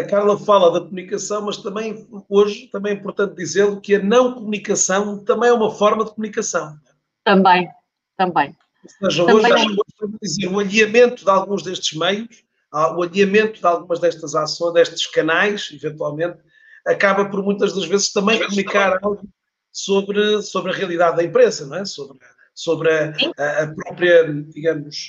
A 0.00 0.06
Carla 0.06 0.38
fala 0.38 0.72
da 0.72 0.80
comunicação, 0.80 1.42
mas 1.44 1.58
também 1.58 2.06
hoje 2.28 2.68
também 2.68 2.92
é 2.92 2.96
importante 2.96 3.36
dizê-lo 3.36 3.80
que 3.80 3.94
a 3.94 4.02
não 4.02 4.34
comunicação 4.34 5.22
também 5.24 5.50
é 5.50 5.52
uma 5.52 5.70
forma 5.70 6.04
de 6.04 6.10
comunicação. 6.10 6.76
Também, 7.24 7.68
também. 8.16 8.56
Ou 9.02 9.10
seja, 9.10 9.26
também 9.26 9.52
hoje, 9.52 9.76
é. 10.02 10.06
dizer, 10.22 10.46
o 10.48 10.58
alinhamento 10.58 11.24
de 11.24 11.30
alguns 11.30 11.62
destes 11.62 11.98
meios, 11.98 12.42
o 12.72 13.02
alinhamento 13.02 13.60
de 13.60 13.66
algumas 13.66 14.00
destas 14.00 14.34
ações, 14.34 14.72
destes 14.74 15.06
canais, 15.06 15.70
eventualmente, 15.72 16.38
acaba 16.86 17.26
por 17.26 17.42
muitas 17.42 17.74
das 17.74 17.84
vezes 17.84 18.12
também 18.12 18.38
comunicar 18.42 18.98
algo 19.02 19.28
sobre, 19.70 20.42
sobre 20.42 20.72
a 20.72 20.74
realidade 20.74 21.16
da 21.16 21.24
empresa, 21.24 21.66
não 21.66 21.76
é? 21.76 21.84
sobre, 21.84 22.18
sobre 22.54 22.90
a, 22.90 23.12
a, 23.38 23.62
a 23.64 23.74
própria, 23.74 24.32
digamos, 24.48 25.08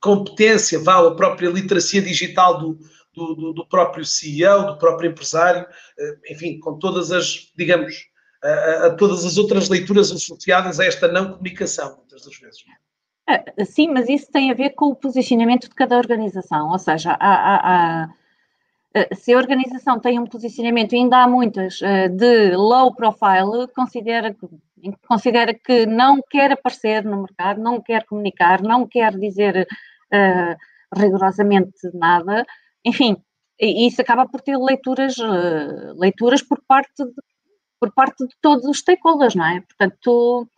competência, 0.00 0.78
vá, 0.78 1.06
a 1.06 1.14
própria 1.14 1.48
literacia 1.48 2.02
digital 2.02 2.58
do, 2.58 2.78
do, 3.14 3.52
do, 3.52 3.66
próprio 3.68 4.04
CEO, 4.04 4.66
do 4.66 4.78
próprio 4.78 5.10
empresário, 5.10 5.66
eh, 5.98 6.18
enfim, 6.30 6.58
com 6.60 6.78
todas 6.78 7.10
as, 7.10 7.52
digamos, 7.56 8.08
a, 8.42 8.86
a, 8.86 8.90
todas 8.94 9.24
as 9.24 9.36
outras 9.36 9.68
leituras 9.68 10.10
associadas 10.10 10.80
a 10.80 10.84
esta 10.84 11.08
não 11.08 11.32
comunicação, 11.32 11.96
muitas 11.96 12.24
das 12.24 12.36
vezes. 12.38 12.64
É, 13.28 13.64
sim, 13.64 13.88
mas 13.88 14.08
isso 14.08 14.30
tem 14.30 14.50
a 14.50 14.54
ver 14.54 14.70
com 14.70 14.86
o 14.86 14.96
posicionamento 14.96 15.68
de 15.68 15.74
cada 15.74 15.96
organização, 15.96 16.70
ou 16.70 16.78
seja, 16.78 17.12
há, 17.12 17.34
há, 17.34 18.04
há 18.04 18.10
eh, 18.94 19.14
se 19.14 19.32
a 19.32 19.36
organização 19.36 20.00
tem 20.00 20.18
um 20.18 20.26
posicionamento, 20.26 20.94
ainda 20.94 21.18
há 21.18 21.28
muitas, 21.28 21.80
eh, 21.82 22.08
de 22.08 22.56
low 22.56 22.94
profile, 22.94 23.68
considera, 23.74 24.34
considera 25.06 25.54
que 25.54 25.86
não 25.86 26.20
quer 26.28 26.52
aparecer 26.52 27.04
no 27.04 27.22
mercado, 27.22 27.60
não 27.60 27.80
quer 27.80 28.04
comunicar, 28.04 28.60
não 28.62 28.86
quer 28.86 29.16
dizer 29.16 29.66
uh, 30.12 30.98
rigorosamente 30.98 31.88
nada, 31.94 32.44
enfim, 32.84 33.16
isso 33.60 34.00
acaba 34.00 34.26
por 34.26 34.40
ter 34.40 34.56
leituras, 34.56 35.16
uh, 35.18 35.94
leituras 35.98 36.42
por 36.42 36.60
parte 36.66 37.04
de, 37.04 37.12
por 37.78 37.92
parte 37.92 38.26
de 38.26 38.34
todos 38.40 38.64
os 38.64 38.78
stakeholders, 38.78 39.34
não 39.34 39.46
é? 39.46 39.60
Portanto, 39.60 40.48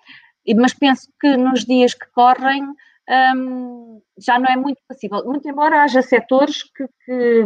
mas 0.57 0.75
penso 0.75 1.09
que 1.21 1.37
nos 1.37 1.65
dias 1.65 1.95
que 1.95 2.07
correm 2.13 2.65
um, 3.37 4.01
já 4.19 4.39
não 4.39 4.47
é 4.49 4.57
muito 4.57 4.81
possível, 4.89 5.25
muito 5.25 5.49
embora 5.49 5.83
haja 5.83 6.03
setores 6.03 6.63
que, 6.63 6.87
que 7.05 7.45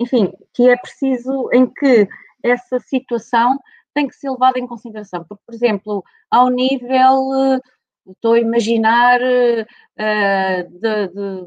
enfim, 0.00 0.32
que 0.54 0.68
é 0.68 0.76
preciso 0.76 1.48
em 1.52 1.66
que 1.66 2.08
essa 2.42 2.78
situação 2.80 3.58
tem 3.94 4.06
que 4.06 4.14
ser 4.14 4.30
levada 4.30 4.58
em 4.58 4.66
consideração. 4.66 5.24
Porque, 5.28 5.42
por 5.44 5.54
exemplo, 5.54 6.04
ao 6.30 6.48
nível, 6.50 7.34
eh, 7.34 7.60
estou 8.08 8.34
a 8.34 8.40
imaginar, 8.40 9.20
uh, 9.20 10.70
de, 10.70 11.08
de, 11.08 11.46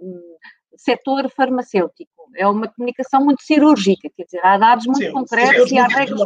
setor 0.76 1.30
farmacêutico, 1.30 2.21
é 2.36 2.48
uma 2.48 2.68
comunicação 2.68 3.24
muito 3.24 3.44
cirúrgica, 3.44 4.10
quer 4.16 4.24
dizer, 4.26 4.46
há 4.46 4.58
dados 4.58 4.86
muito 4.86 5.06
Sim, 5.06 5.12
concretos 5.12 5.72
e 5.72 5.78
há 5.78 5.88
regras. 5.88 6.22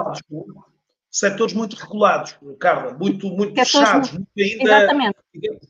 Setores 1.10 1.54
muito 1.54 1.76
regulados, 1.76 2.38
Carla, 2.60 2.94
muito, 2.94 3.28
muito 3.30 3.56
fechados, 3.56 4.12
muito, 4.12 4.28
ainda, 4.38 4.64
exatamente. 4.64 5.18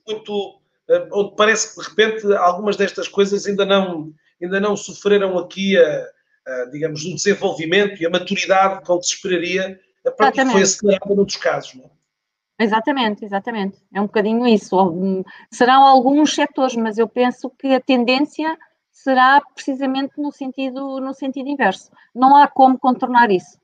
muito, 0.08 0.60
eh, 0.90 1.08
onde 1.12 1.36
parece 1.36 1.76
que 1.76 1.82
de 1.82 1.90
repente 1.90 2.34
algumas 2.36 2.76
destas 2.76 3.08
coisas 3.08 3.46
ainda 3.46 3.64
não, 3.64 4.12
ainda 4.42 4.60
não 4.60 4.76
sofreram 4.76 5.38
aqui 5.38 5.78
a 5.78 6.06
uh, 6.48 6.72
digamos, 6.72 7.04
o 7.04 7.16
desenvolvimento 7.16 8.02
e 8.02 8.06
a 8.06 8.10
maturidade 8.10 8.86
com 8.86 9.00
que 9.00 9.08
se 9.08 9.16
esperaria 9.16 9.80
para 10.18 10.32
que 10.32 10.46
foi 10.46 10.62
acelerada 10.62 11.16
noutros 11.16 11.38
casos. 11.38 11.74
Não 11.76 11.86
é? 11.86 12.64
Exatamente, 12.64 13.26
exatamente. 13.26 13.78
É 13.94 14.00
um 14.00 14.06
bocadinho 14.06 14.48
isso. 14.48 14.78
Serão 15.52 15.84
alguns 15.84 16.34
setores, 16.34 16.76
mas 16.76 16.98
eu 16.98 17.08
penso 17.08 17.50
que 17.50 17.74
a 17.74 17.82
tendência 17.82 18.58
será 18.96 19.42
precisamente 19.54 20.14
no 20.18 20.32
sentido, 20.32 21.02
no 21.02 21.14
sentido 21.14 21.50
inverso. 21.50 21.92
Não 22.16 22.36
há 22.36 22.48
como 22.48 22.80
contornar 22.80 23.30
isso. 23.30 23.60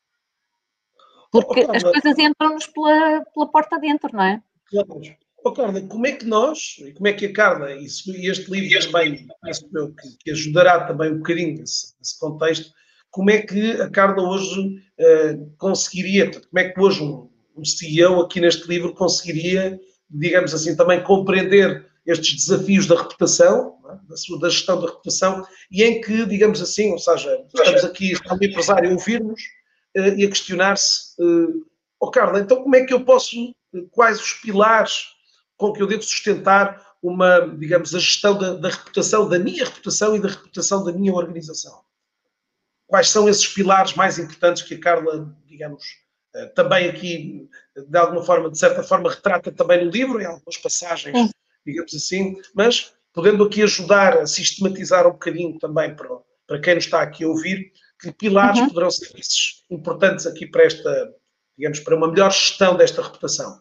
Porque 1.31 1.65
oh, 1.67 1.71
as 1.71 1.81
coisas 1.81 2.19
entram-nos 2.19 2.67
pela, 2.67 3.23
pela 3.33 3.47
porta 3.47 3.79
dentro, 3.79 4.09
não 4.13 4.23
é? 4.23 4.43
Claro. 4.69 5.01
Oh, 5.43 5.53
Carla, 5.53 5.81
como 5.81 6.05
é 6.05 6.11
que 6.11 6.25
nós, 6.25 6.75
e 6.79 6.91
como 6.91 7.07
é 7.07 7.13
que 7.13 7.25
a 7.25 7.33
Carla, 7.33 7.71
e 7.71 7.85
este 7.85 8.51
livro 8.51 8.91
também, 8.91 9.25
penso 9.41 9.67
eu, 9.73 9.95
que, 9.95 10.17
que, 10.19 10.31
ajudará 10.31 10.85
também 10.85 11.13
um 11.13 11.17
bocadinho 11.17 11.57
nesse, 11.57 11.95
nesse, 11.97 12.19
contexto, 12.19 12.71
como 13.09 13.31
é 13.31 13.41
que 13.41 13.71
a 13.81 13.89
Carla 13.89 14.21
hoje 14.21 14.59
uh, 14.59 15.55
conseguiria, 15.57 16.29
como 16.29 16.59
é 16.59 16.69
que 16.69 16.79
hoje 16.79 17.01
um, 17.01 17.27
um 17.57 17.65
CEO 17.65 18.21
aqui 18.21 18.39
neste 18.39 18.67
livro 18.67 18.93
conseguiria, 18.93 19.79
digamos 20.07 20.53
assim, 20.53 20.75
também 20.75 21.01
compreender 21.01 21.89
estes 22.11 22.45
desafios 22.45 22.87
da 22.87 22.95
reputação, 22.95 23.77
é? 23.89 24.39
da, 24.39 24.49
gestão 24.49 24.79
da 24.79 24.87
reputação, 24.87 25.45
e 25.71 25.83
em 25.83 26.01
que, 26.01 26.25
digamos 26.25 26.61
assim, 26.61 26.91
ou 26.91 26.99
seja, 26.99 27.43
estamos 27.53 27.85
aqui, 27.85 28.11
está 28.11 28.33
um 28.33 28.37
empresário 28.41 28.89
a 28.89 28.93
ouvir-nos 28.93 29.41
uh, 29.97 30.15
e 30.17 30.25
a 30.25 30.29
questionar-se, 30.29 31.21
uh, 31.21 31.65
oh 31.99 32.11
Carla, 32.11 32.39
então 32.39 32.63
como 32.63 32.75
é 32.75 32.85
que 32.85 32.93
eu 32.93 33.03
posso, 33.03 33.35
quais 33.91 34.19
os 34.19 34.33
pilares 34.33 35.05
com 35.57 35.71
que 35.71 35.81
eu 35.81 35.87
devo 35.87 36.01
sustentar 36.01 36.91
uma, 37.01 37.47
digamos, 37.57 37.93
a 37.95 37.99
gestão 37.99 38.37
da, 38.37 38.53
da 38.53 38.69
reputação, 38.69 39.27
da 39.27 39.39
minha 39.39 39.65
reputação 39.65 40.15
e 40.15 40.19
da 40.19 40.29
reputação 40.29 40.83
da 40.83 40.91
minha 40.91 41.13
organização. 41.13 41.81
Quais 42.87 43.09
são 43.09 43.27
esses 43.27 43.47
pilares 43.47 43.93
mais 43.93 44.19
importantes 44.19 44.63
que 44.63 44.75
a 44.75 44.79
Carla, 44.79 45.35
digamos, 45.47 45.83
eh, 46.35 46.45
também 46.47 46.89
aqui, 46.89 47.49
de 47.75 47.97
alguma 47.97 48.23
forma, 48.23 48.49
de 48.49 48.57
certa 48.57 48.83
forma, 48.83 49.09
retrata 49.09 49.51
também 49.51 49.83
no 49.83 49.91
livro, 49.91 50.21
em 50.21 50.25
algumas 50.25 50.57
passagens, 50.57 51.31
digamos 51.65 51.93
assim, 51.93 52.35
mas 52.53 52.93
podendo 53.13 53.43
aqui 53.43 53.61
ajudar 53.63 54.17
a 54.17 54.25
sistematizar 54.25 55.07
um 55.07 55.11
bocadinho 55.11 55.57
também 55.59 55.95
para, 55.95 56.09
para 56.47 56.59
quem 56.59 56.75
nos 56.75 56.85
está 56.85 57.01
aqui 57.01 57.23
a 57.23 57.27
ouvir, 57.27 57.71
que 57.99 58.11
pilares 58.11 58.59
uhum. 58.59 58.67
poderão 58.67 58.89
ser 58.89 59.17
esses 59.17 59.63
importantes 59.69 60.25
aqui 60.25 60.47
para 60.47 60.63
esta, 60.63 61.13
digamos, 61.57 61.79
para 61.79 61.95
uma 61.95 62.07
melhor 62.07 62.31
gestão 62.31 62.75
desta 62.75 63.01
reputação? 63.01 63.59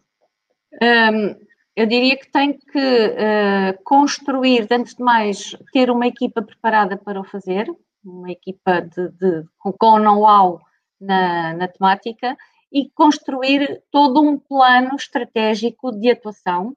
Um, 0.81 1.35
eu 1.75 1.85
diria 1.85 2.17
que 2.17 2.31
tem 2.31 2.53
que 2.53 2.77
uh, 2.77 3.83
construir, 3.83 4.67
antes 4.71 4.95
de 4.95 5.03
mais, 5.03 5.55
ter 5.71 5.89
uma 5.89 6.07
equipa 6.07 6.41
preparada 6.41 6.97
para 6.97 7.19
o 7.19 7.23
fazer, 7.23 7.67
uma 8.03 8.31
equipa 8.31 8.81
de, 8.81 9.09
de 9.09 9.45
com 9.57 9.99
know-how 9.99 10.59
na, 10.99 11.53
na 11.53 11.67
temática 11.67 12.35
e 12.71 12.89
construir 12.89 13.81
todo 13.91 14.21
um 14.21 14.37
plano 14.37 14.95
estratégico 14.95 15.91
de 15.91 16.09
atuação 16.09 16.75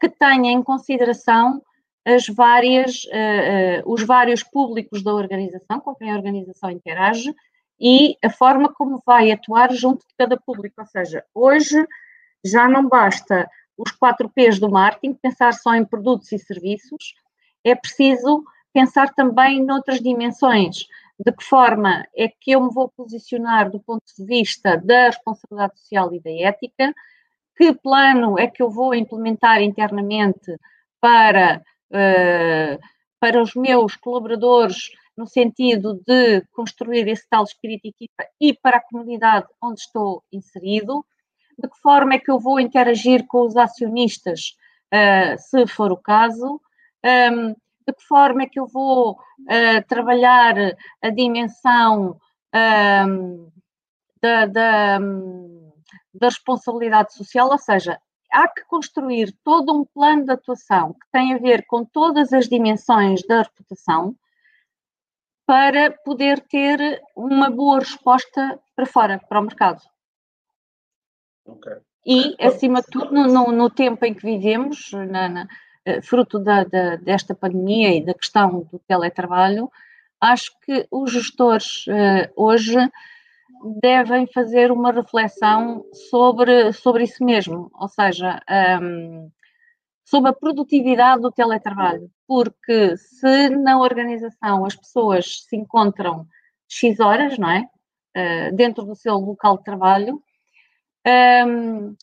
que 0.00 0.08
tenha 0.08 0.52
em 0.52 0.62
consideração 0.62 1.62
as 2.04 2.26
várias, 2.26 3.04
uh, 3.04 3.86
uh, 3.86 3.92
os 3.92 4.02
vários 4.02 4.42
públicos 4.42 5.02
da 5.02 5.12
organização, 5.12 5.78
com 5.80 5.94
quem 5.94 6.10
a 6.10 6.16
organização 6.16 6.70
interage, 6.70 7.34
e 7.78 8.16
a 8.24 8.30
forma 8.30 8.72
como 8.72 9.02
vai 9.04 9.30
atuar 9.30 9.72
junto 9.72 10.06
de 10.06 10.14
cada 10.16 10.36
público. 10.38 10.80
Ou 10.80 10.86
seja, 10.86 11.24
hoje 11.34 11.86
já 12.44 12.66
não 12.66 12.88
basta 12.88 13.48
os 13.76 13.92
quatro 13.92 14.28
P's 14.28 14.58
do 14.58 14.70
marketing, 14.70 15.14
pensar 15.14 15.52
só 15.52 15.74
em 15.74 15.84
produtos 15.84 16.32
e 16.32 16.38
serviços, 16.38 17.14
é 17.62 17.74
preciso 17.74 18.42
pensar 18.72 19.14
também 19.14 19.62
noutras 19.62 20.00
dimensões. 20.00 20.86
De 21.20 21.32
que 21.32 21.44
forma 21.44 22.06
é 22.16 22.28
que 22.28 22.52
eu 22.52 22.62
me 22.62 22.72
vou 22.72 22.88
posicionar 22.88 23.70
do 23.70 23.80
ponto 23.80 24.04
de 24.16 24.24
vista 24.24 24.76
da 24.76 25.06
responsabilidade 25.06 25.78
social 25.80 26.14
e 26.14 26.20
da 26.20 26.30
ética? 26.30 26.94
Que 27.58 27.74
plano 27.74 28.38
é 28.38 28.46
que 28.46 28.62
eu 28.62 28.70
vou 28.70 28.94
implementar 28.94 29.60
internamente 29.60 30.56
para, 31.00 31.60
uh, 31.90 32.78
para 33.18 33.42
os 33.42 33.52
meus 33.56 33.96
colaboradores, 33.96 34.90
no 35.16 35.26
sentido 35.26 36.00
de 36.06 36.40
construir 36.52 37.08
esse 37.08 37.28
tal 37.28 37.42
espírito 37.42 37.82
de 37.82 37.88
equipa 37.88 38.24
e 38.40 38.54
para 38.54 38.76
a 38.76 38.80
comunidade 38.80 39.48
onde 39.60 39.80
estou 39.80 40.22
inserido? 40.32 41.04
De 41.58 41.68
que 41.68 41.76
forma 41.80 42.14
é 42.14 42.20
que 42.20 42.30
eu 42.30 42.38
vou 42.38 42.60
interagir 42.60 43.26
com 43.26 43.44
os 43.44 43.56
acionistas, 43.56 44.56
uh, 44.94 45.36
se 45.36 45.66
for 45.66 45.90
o 45.90 45.96
caso? 45.96 46.60
Um, 47.04 47.48
de 47.48 47.92
que 47.92 48.04
forma 48.06 48.44
é 48.44 48.46
que 48.46 48.60
eu 48.60 48.68
vou 48.68 49.14
uh, 49.14 49.88
trabalhar 49.88 50.54
a 51.02 51.10
dimensão 51.10 52.20
uh, 52.54 53.52
da, 54.22 54.46
da, 54.46 55.00
da, 56.12 56.28
responsabilidade 56.28 57.14
social, 57.14 57.48
ou 57.50 57.58
seja, 57.58 58.00
há 58.32 58.48
que 58.48 58.64
construir 58.64 59.34
todo 59.44 59.72
um 59.72 59.84
plano 59.84 60.24
de 60.24 60.32
atuação 60.32 60.92
que 60.92 61.06
tem 61.12 61.34
a 61.34 61.38
ver 61.38 61.64
com 61.66 61.84
todas 61.84 62.32
as 62.32 62.48
dimensões 62.48 63.22
da 63.26 63.42
reputação 63.42 64.14
para 65.46 65.90
poder 66.04 66.40
ter 66.40 67.02
uma 67.16 67.50
boa 67.50 67.78
resposta 67.78 68.60
para 68.76 68.86
fora, 68.86 69.18
para 69.28 69.40
o 69.40 69.44
mercado. 69.44 69.82
Okay. 71.46 71.76
E, 72.04 72.36
acima 72.38 72.80
de 72.82 72.88
tudo, 72.88 73.12
no, 73.12 73.26
no, 73.26 73.52
no 73.52 73.70
tempo 73.70 74.04
em 74.04 74.12
que 74.12 74.24
vivemos, 74.24 74.92
na, 74.92 75.28
na 75.28 75.48
eh, 75.88 76.02
fruto 76.02 76.38
da, 76.38 76.64
da, 76.64 76.96
desta 76.96 77.34
pandemia 77.34 77.96
e 77.96 78.04
da 78.04 78.12
questão 78.12 78.60
do 78.70 78.78
teletrabalho, 78.80 79.70
acho 80.20 80.52
que 80.60 80.86
os 80.90 81.10
gestores 81.10 81.86
uh, 81.86 82.30
hoje 82.36 82.76
devem 83.80 84.26
fazer 84.26 84.70
uma 84.70 84.92
reflexão 84.92 85.84
sobre, 85.92 86.72
sobre 86.72 87.04
isso 87.04 87.24
mesmo, 87.24 87.70
ou 87.74 87.88
seja, 87.88 88.40
um, 88.80 89.30
sobre 90.04 90.30
a 90.30 90.34
produtividade 90.34 91.20
do 91.20 91.30
teletrabalho, 91.30 92.10
porque 92.26 92.96
se 92.96 93.48
na 93.50 93.78
organização 93.80 94.64
as 94.64 94.74
pessoas 94.74 95.44
se 95.48 95.56
encontram 95.56 96.26
X 96.68 97.00
horas, 97.00 97.38
não 97.38 97.50
é? 97.50 97.68
Uh, 98.16 98.56
dentro 98.56 98.84
do 98.84 98.94
seu 98.94 99.14
local 99.14 99.58
de 99.58 99.64
trabalho, 99.64 100.22
um, 101.46 101.94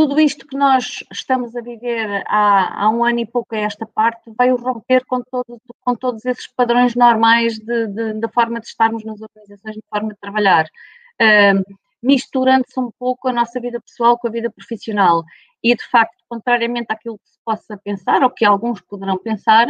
tudo 0.00 0.18
isto 0.18 0.46
que 0.46 0.56
nós 0.56 1.04
estamos 1.12 1.54
a 1.54 1.60
viver 1.60 2.24
há, 2.26 2.84
há, 2.84 2.88
um 2.88 3.04
ano 3.04 3.18
e 3.18 3.26
pouco 3.26 3.54
a 3.54 3.58
esta 3.58 3.84
parte 3.84 4.32
veio 4.38 4.56
romper 4.56 5.04
com, 5.04 5.20
todo, 5.22 5.60
com 5.82 5.94
todos 5.94 6.24
esses 6.24 6.46
padrões 6.46 6.94
normais 6.94 7.58
de, 7.58 7.86
de, 7.88 8.14
da 8.14 8.26
forma 8.30 8.60
de 8.60 8.66
estarmos 8.66 9.04
nas 9.04 9.20
organizações, 9.20 9.74
de 9.74 9.82
forma 9.90 10.14
de 10.14 10.18
trabalhar, 10.18 10.64
uh, 10.64 11.76
misturando-se 12.02 12.80
um 12.80 12.90
pouco 12.98 13.28
a 13.28 13.32
nossa 13.34 13.60
vida 13.60 13.78
pessoal 13.78 14.16
com 14.16 14.26
a 14.26 14.30
vida 14.30 14.50
profissional. 14.50 15.22
E, 15.62 15.74
de 15.74 15.86
facto, 15.90 16.16
contrariamente 16.30 16.86
àquilo 16.88 17.18
que 17.18 17.28
se 17.28 17.38
possa 17.44 17.76
pensar, 17.76 18.22
ou 18.22 18.30
que 18.30 18.46
alguns 18.46 18.80
poderão 18.80 19.18
pensar, 19.18 19.66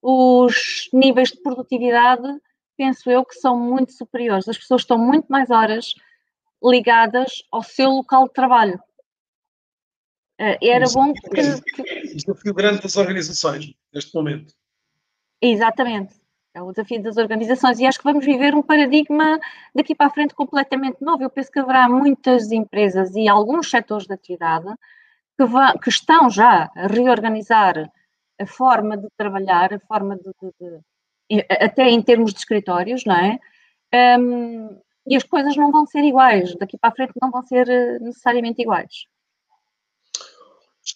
os 0.00 0.88
níveis 0.94 1.28
de 1.28 1.42
produtividade, 1.42 2.26
penso 2.74 3.10
eu, 3.10 3.22
que 3.22 3.34
são 3.34 3.54
muito 3.58 3.92
superiores. 3.92 4.48
As 4.48 4.56
pessoas 4.56 4.80
estão 4.80 4.96
muito 4.96 5.26
mais 5.28 5.50
horas 5.50 5.92
ligadas 6.64 7.42
ao 7.52 7.62
seu 7.62 7.90
local 7.90 8.28
de 8.28 8.32
trabalho 8.32 8.80
Uh, 10.40 10.56
era 10.62 10.86
bom 10.92 11.12
que. 11.12 12.14
Desafio 12.14 12.54
grande 12.54 12.82
das 12.82 12.96
organizações 12.96 13.74
neste 13.92 14.14
momento. 14.14 14.54
Exatamente. 15.40 16.14
É 16.54 16.62
o 16.62 16.70
desafio 16.70 17.02
das 17.02 17.16
organizações 17.16 17.78
e 17.78 17.86
acho 17.86 17.98
que 17.98 18.04
vamos 18.04 18.24
viver 18.24 18.54
um 18.54 18.62
paradigma 18.62 19.38
daqui 19.74 19.94
para 19.94 20.06
a 20.06 20.10
frente 20.10 20.34
completamente 20.34 21.02
novo. 21.02 21.22
Eu 21.22 21.30
penso 21.30 21.50
que 21.50 21.58
haverá 21.58 21.88
muitas 21.88 22.50
empresas 22.50 23.14
e 23.14 23.28
alguns 23.28 23.70
setores 23.70 24.06
de 24.06 24.14
atividade 24.14 24.66
que, 25.38 25.44
que 25.82 25.88
estão 25.88 26.28
já 26.30 26.70
a 26.74 26.86
reorganizar 26.86 27.90
a 28.40 28.46
forma 28.46 28.96
de 28.96 29.08
trabalhar, 29.16 29.74
a 29.74 29.80
forma 29.80 30.16
de, 30.16 30.22
de, 30.22 30.52
de 30.60 31.46
até 31.48 31.88
em 31.90 32.00
termos 32.02 32.32
de 32.32 32.38
escritórios, 32.38 33.04
não 33.04 33.14
é? 33.14 33.38
Um, 34.18 34.80
e 35.06 35.16
as 35.16 35.22
coisas 35.22 35.56
não 35.56 35.70
vão 35.70 35.86
ser 35.86 36.02
iguais, 36.04 36.54
daqui 36.56 36.76
para 36.78 36.90
a 36.90 36.94
frente 36.94 37.12
não 37.20 37.30
vão 37.30 37.42
ser 37.46 37.68
eh, 37.68 37.98
necessariamente 37.98 38.60
iguais. 38.60 39.06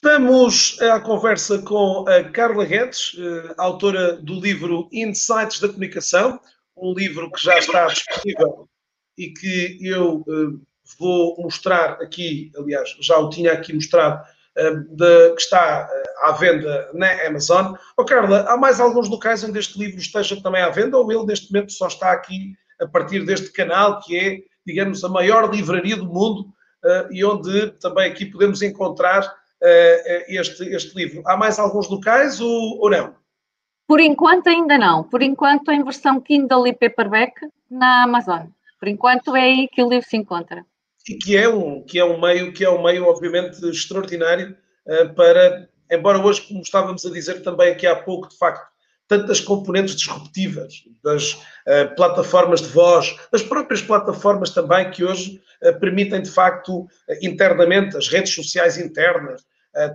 Estamos 0.04 0.80
à 0.80 0.98
conversa 0.98 1.62
com 1.62 2.04
a 2.08 2.24
Carla 2.24 2.64
Guedes, 2.64 3.16
eh, 3.16 3.54
autora 3.56 4.16
do 4.16 4.34
livro 4.40 4.88
Insights 4.92 5.60
da 5.60 5.68
Comunicação, 5.68 6.40
um 6.76 6.92
livro 6.92 7.30
que 7.30 7.40
já 7.40 7.56
está 7.56 7.86
disponível 7.86 8.68
e 9.16 9.28
que 9.28 9.78
eu 9.80 10.24
eh, 10.28 10.58
vou 10.98 11.40
mostrar 11.40 12.02
aqui, 12.02 12.50
aliás, 12.56 12.96
já 13.00 13.16
o 13.16 13.30
tinha 13.30 13.52
aqui 13.52 13.72
mostrado, 13.72 14.20
eh, 14.56 14.74
de, 14.74 15.34
que 15.36 15.40
está 15.40 15.88
à 16.22 16.32
venda 16.32 16.90
na 16.94 17.24
Amazon. 17.24 17.76
Oh, 17.96 18.04
Carla, 18.04 18.44
há 18.48 18.56
mais 18.56 18.80
alguns 18.80 19.08
locais 19.08 19.44
onde 19.44 19.60
este 19.60 19.78
livro 19.78 20.00
esteja 20.00 20.42
também 20.42 20.62
à 20.62 20.68
venda 20.68 20.98
ou 20.98 21.12
ele 21.12 21.26
neste 21.26 21.52
momento 21.52 21.70
só 21.70 21.86
está 21.86 22.10
aqui 22.10 22.56
a 22.80 22.88
partir 22.88 23.24
deste 23.24 23.52
canal 23.52 24.00
que 24.00 24.18
é, 24.18 24.38
digamos, 24.66 25.04
a 25.04 25.08
maior 25.08 25.48
livraria 25.48 25.96
do 25.96 26.06
mundo 26.06 26.52
e 27.12 27.24
onde 27.24 27.70
também 27.78 28.10
aqui 28.10 28.26
podemos 28.26 28.60
encontrar 28.60 29.40
este, 30.28 30.64
este 30.74 30.96
livro. 30.96 31.22
Há 31.26 31.36
mais 31.36 31.58
alguns 31.58 31.88
locais 31.88 32.40
ou, 32.40 32.80
ou 32.80 32.90
não? 32.90 33.14
Por 33.86 34.00
enquanto 34.00 34.48
ainda 34.48 34.78
não. 34.78 35.04
Por 35.04 35.22
enquanto 35.22 35.70
em 35.70 35.84
versão 35.84 36.20
Kindle 36.20 36.66
e 36.66 36.72
paperback 36.72 37.34
na 37.70 38.04
Amazon. 38.04 38.46
Por 38.78 38.88
enquanto 38.88 39.36
é 39.36 39.42
aí 39.42 39.68
que 39.68 39.82
o 39.82 39.88
livro 39.88 40.08
se 40.08 40.16
encontra. 40.16 40.64
E 41.08 41.14
que 41.14 41.36
é 41.36 41.48
um, 41.48 41.82
que 41.82 41.98
é 41.98 42.04
um 42.04 42.20
meio, 42.20 42.52
que 42.52 42.64
é 42.64 42.70
um 42.70 42.82
meio 42.82 43.06
obviamente 43.06 43.64
extraordinário 43.68 44.56
uh, 44.86 45.14
para, 45.14 45.68
embora 45.90 46.18
hoje, 46.18 46.42
como 46.42 46.62
estávamos 46.62 47.04
a 47.04 47.10
dizer 47.10 47.42
também 47.42 47.70
aqui 47.70 47.86
há 47.86 47.96
pouco, 47.96 48.28
de 48.28 48.36
facto, 48.36 48.66
tantas 49.08 49.40
componentes 49.40 49.94
disruptivas 49.94 50.84
das 51.02 51.34
uh, 51.34 51.94
plataformas 51.96 52.62
de 52.62 52.68
voz, 52.68 53.16
das 53.30 53.42
próprias 53.42 53.82
plataformas 53.82 54.50
também 54.50 54.90
que 54.90 55.04
hoje 55.04 55.40
uh, 55.62 55.78
permitem 55.78 56.22
de 56.22 56.30
facto 56.30 56.86
internamente 57.20 57.96
as 57.96 58.08
redes 58.08 58.34
sociais 58.34 58.78
internas, 58.78 59.42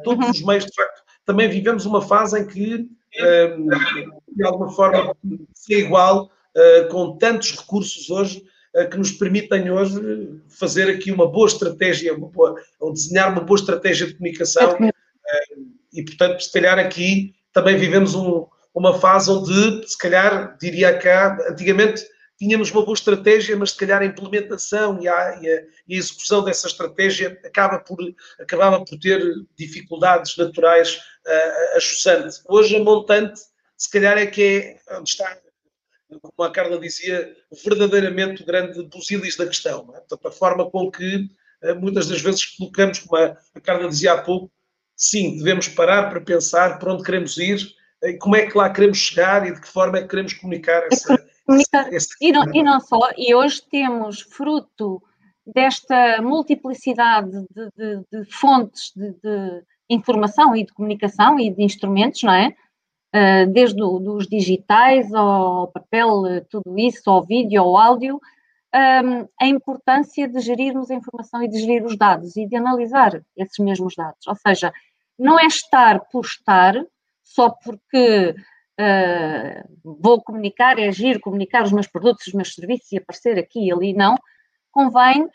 todos 0.04 0.26
uhum. 0.26 0.32
os 0.32 0.42
meios, 0.42 0.66
de 0.66 0.74
facto, 0.74 1.04
também 1.26 1.50
vivemos 1.50 1.86
uma 1.86 2.02
fase 2.02 2.40
em 2.40 2.48
que, 2.48 2.76
uh, 2.76 4.36
de 4.36 4.44
alguma 4.44 4.70
forma, 4.72 5.16
é 5.70 5.74
igual, 5.74 6.26
uh, 6.26 6.88
com 6.90 7.18
tantos 7.18 7.52
recursos 7.52 8.10
hoje, 8.10 8.44
que 8.92 8.98
nos 8.98 9.12
permitem 9.12 9.72
hoje 9.72 10.40
fazer 10.50 10.88
aqui 10.88 11.12
uma 11.12 11.26
boa 11.26 11.48
estratégia, 11.48 12.14
uma 12.14 12.28
boa, 12.28 12.62
ou 12.80 12.94
desenhar 12.94 13.32
uma 13.32 13.42
boa 13.42 13.58
estratégia 13.58 14.06
de 14.06 14.14
comunicação. 14.14 14.78
e, 15.92 16.04
portanto, 16.04 16.42
se 16.42 16.52
calhar 16.52 16.78
aqui 16.78 17.34
também 17.52 17.76
vivemos 17.76 18.14
um, 18.14 18.46
uma 18.76 18.94
fase 18.94 19.32
onde, 19.32 19.88
se 19.88 19.98
calhar, 19.98 20.56
diria 20.62 20.96
cá, 20.96 21.36
antigamente 21.50 22.04
tínhamos 22.38 22.72
uma 22.72 22.84
boa 22.84 22.94
estratégia, 22.94 23.56
mas 23.58 23.72
se 23.72 23.78
calhar 23.78 24.02
a 24.02 24.06
implementação 24.06 25.02
e 25.02 25.08
a, 25.08 25.40
e 25.42 25.52
a, 25.52 25.60
a 25.60 25.64
execução 25.88 26.44
dessa 26.44 26.68
estratégia 26.68 27.40
acaba 27.44 27.80
por, 27.80 27.98
acabava 28.40 28.84
por 28.84 28.98
ter 29.00 29.22
dificuldades 29.58 30.38
naturais 30.38 30.96
uh, 30.96 31.78
ajustante. 31.78 32.42
Hoje 32.48 32.76
a 32.76 32.84
montante, 32.84 33.40
se 33.76 33.90
calhar 33.90 34.18
é 34.18 34.26
que 34.26 34.78
é 34.88 34.98
onde 34.98 35.10
está, 35.10 35.38
como 36.22 36.48
a 36.48 36.52
Carla 36.52 36.80
dizia, 36.80 37.36
verdadeiramente 37.64 38.44
o 38.44 38.46
grande 38.46 38.84
busilis 38.84 39.36
da 39.36 39.48
questão. 39.48 39.92
É? 39.96 40.00
Portanto, 40.00 40.28
a 40.28 40.32
forma 40.32 40.70
com 40.70 40.92
que 40.92 41.28
uh, 41.64 41.76
muitas 41.76 42.08
das 42.08 42.22
vezes 42.22 42.46
colocamos, 42.46 43.00
como 43.00 43.22
a, 43.22 43.36
a 43.56 43.60
Carla 43.60 43.90
dizia 43.90 44.14
há 44.14 44.22
pouco, 44.22 44.52
sim, 44.96 45.38
devemos 45.38 45.68
parar 45.68 46.10
para 46.10 46.22
pensar 46.22 46.78
para 46.80 46.94
onde 46.94 47.04
queremos 47.04 47.38
ir, 47.38 47.76
e 48.04 48.14
como 48.14 48.36
é 48.36 48.46
que 48.46 48.56
lá 48.56 48.70
queremos 48.70 49.00
chegar 49.00 49.48
e 49.48 49.54
de 49.54 49.60
que 49.60 49.68
forma 49.68 49.98
é 49.98 50.02
que 50.04 50.08
queremos 50.08 50.34
comunicar 50.34 50.86
essa, 50.92 51.16
e, 52.22 52.32
não, 52.32 52.54
e 52.54 52.64
não 52.64 52.80
só, 52.80 53.00
e 53.18 53.34
hoje 53.34 53.62
temos 53.70 54.22
fruto 54.22 55.02
desta 55.46 56.22
multiplicidade 56.22 57.32
de, 57.32 57.70
de, 57.78 58.04
de 58.12 58.32
fontes 58.32 58.92
de, 58.96 59.12
de, 59.24 59.64
informação 59.90 60.54
e 60.56 60.66
de 60.66 60.74
comunicação 60.74 61.40
e 61.40 61.50
de 61.50 61.64
instrumentos, 61.64 62.22
não 62.24 62.34
é? 62.34 62.54
Uh, 63.16 63.50
desde 63.52 63.82
o, 63.82 64.00
dos 64.00 64.28
digitais 64.28 65.14
ao 65.14 65.70
papel, 65.70 66.46
tudo 66.50 66.78
isso, 66.78 67.10
ao 67.10 67.24
vídeo, 67.24 67.62
ao 67.62 67.78
áudio, 67.78 68.20
a 69.40 69.48
importância 69.48 70.28
de 70.28 70.40
gerirmos 70.40 70.92
a 70.92 70.96
informação 70.96 71.42
e 71.42 71.48
de 71.48 71.60
gerir 71.60 71.84
os 71.86 71.98
dados 71.98 72.36
e 72.36 72.46
de 72.46 72.56
analisar 72.56 73.22
esses 73.36 73.58
mesmos 73.60 73.96
dados. 73.96 74.28
Ou 74.28 74.36
seja, 74.36 74.72
não 75.18 75.40
é 75.40 75.46
estar 75.46 76.02
por 76.12 76.26
estar, 76.26 76.76
só 77.24 77.50
porque 77.50 78.36
uh, 78.80 79.98
vou 80.02 80.22
comunicar, 80.22 80.80
é 80.80 80.88
agir, 80.88 81.20
comunicar 81.20 81.64
os 81.64 81.72
meus 81.72 81.88
produtos, 81.88 82.28
os 82.28 82.34
meus 82.34 82.54
serviços 82.54 82.92
e 82.92 82.98
aparecer 82.98 83.38
aqui 83.38 83.68
e 83.68 83.72
ali, 83.72 83.94
não. 83.94 84.16
Convém 84.72 85.28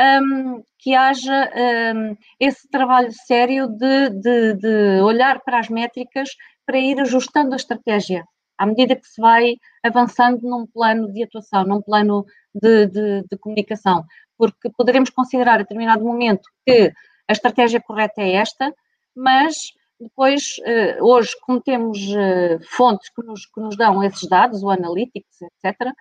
um, 0.00 0.62
que 0.78 0.94
haja 0.94 1.50
um, 1.94 2.16
esse 2.38 2.68
trabalho 2.68 3.12
sério 3.12 3.68
de, 3.68 4.10
de, 4.10 4.54
de, 4.54 5.00
olhar 5.02 5.40
para 5.40 5.58
as 5.58 5.68
métricas 5.68 6.30
para 6.64 6.78
ir 6.78 6.98
ajustando 7.00 7.52
a 7.52 7.56
estratégia 7.56 8.24
à 8.56 8.66
medida 8.66 8.94
que 8.94 9.06
se 9.06 9.20
vai 9.20 9.54
avançando 9.82 10.42
num 10.42 10.66
plano 10.66 11.10
de 11.10 11.22
atuação, 11.22 11.64
num 11.64 11.80
plano 11.80 12.26
de, 12.54 12.86
de, 12.86 13.22
de 13.22 13.38
comunicação, 13.38 14.04
porque 14.36 14.68
poderemos 14.76 15.08
considerar 15.08 15.54
a 15.54 15.58
determinado 15.58 16.04
momento 16.04 16.46
que 16.66 16.92
a 17.26 17.32
estratégia 17.32 17.80
correta 17.80 18.20
é 18.20 18.32
esta, 18.32 18.74
mas 19.16 19.72
depois, 20.00 20.56
eh, 20.64 21.02
hoje, 21.02 21.36
como 21.42 21.60
temos 21.60 21.98
eh, 22.14 22.58
fontes 22.62 23.10
que 23.10 23.22
nos, 23.22 23.46
que 23.46 23.60
nos 23.60 23.76
dão 23.76 24.02
esses 24.02 24.28
dados, 24.28 24.62
o 24.62 24.70
Analytics, 24.70 25.42
etc., 25.42 25.92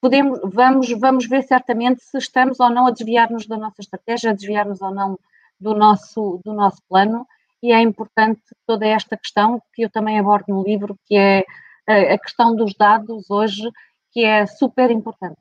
podemos, 0.00 0.40
vamos, 0.44 0.90
vamos 0.98 1.26
ver 1.26 1.42
certamente 1.44 2.02
se 2.02 2.18
estamos 2.18 2.58
ou 2.58 2.70
não 2.70 2.86
a 2.86 2.90
desviar-nos 2.90 3.46
da 3.46 3.56
nossa 3.56 3.80
estratégia, 3.80 4.30
a 4.30 4.34
desviar-nos 4.34 4.80
ou 4.80 4.92
não 4.92 5.18
do 5.60 5.74
nosso, 5.74 6.40
do 6.44 6.52
nosso 6.52 6.82
plano, 6.88 7.26
e 7.62 7.72
é 7.72 7.80
importante 7.80 8.42
toda 8.66 8.86
esta 8.86 9.16
questão 9.16 9.62
que 9.72 9.82
eu 9.82 9.90
também 9.90 10.18
abordo 10.18 10.46
no 10.48 10.64
livro, 10.64 10.98
que 11.06 11.14
é 11.14 11.44
a 11.86 12.18
questão 12.18 12.56
dos 12.56 12.74
dados 12.74 13.30
hoje, 13.30 13.62
que 14.10 14.24
é 14.24 14.46
super 14.46 14.90
importante. 14.90 15.40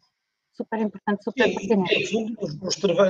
Super 0.53 0.79
importante, 0.81 1.23
super 1.23 1.51
pertinente. 1.55 2.15
E, 2.15 2.35
nos, 2.39 2.55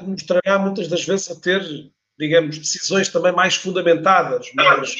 nos 0.03 0.23
trará 0.23 0.59
muitas 0.59 0.87
das 0.87 1.03
vezes 1.03 1.29
a 1.31 1.39
ter 1.39 1.91
digamos, 2.21 2.59
decisões 2.59 3.09
também 3.09 3.31
mais 3.31 3.55
fundamentadas, 3.55 4.51
mas 4.53 4.95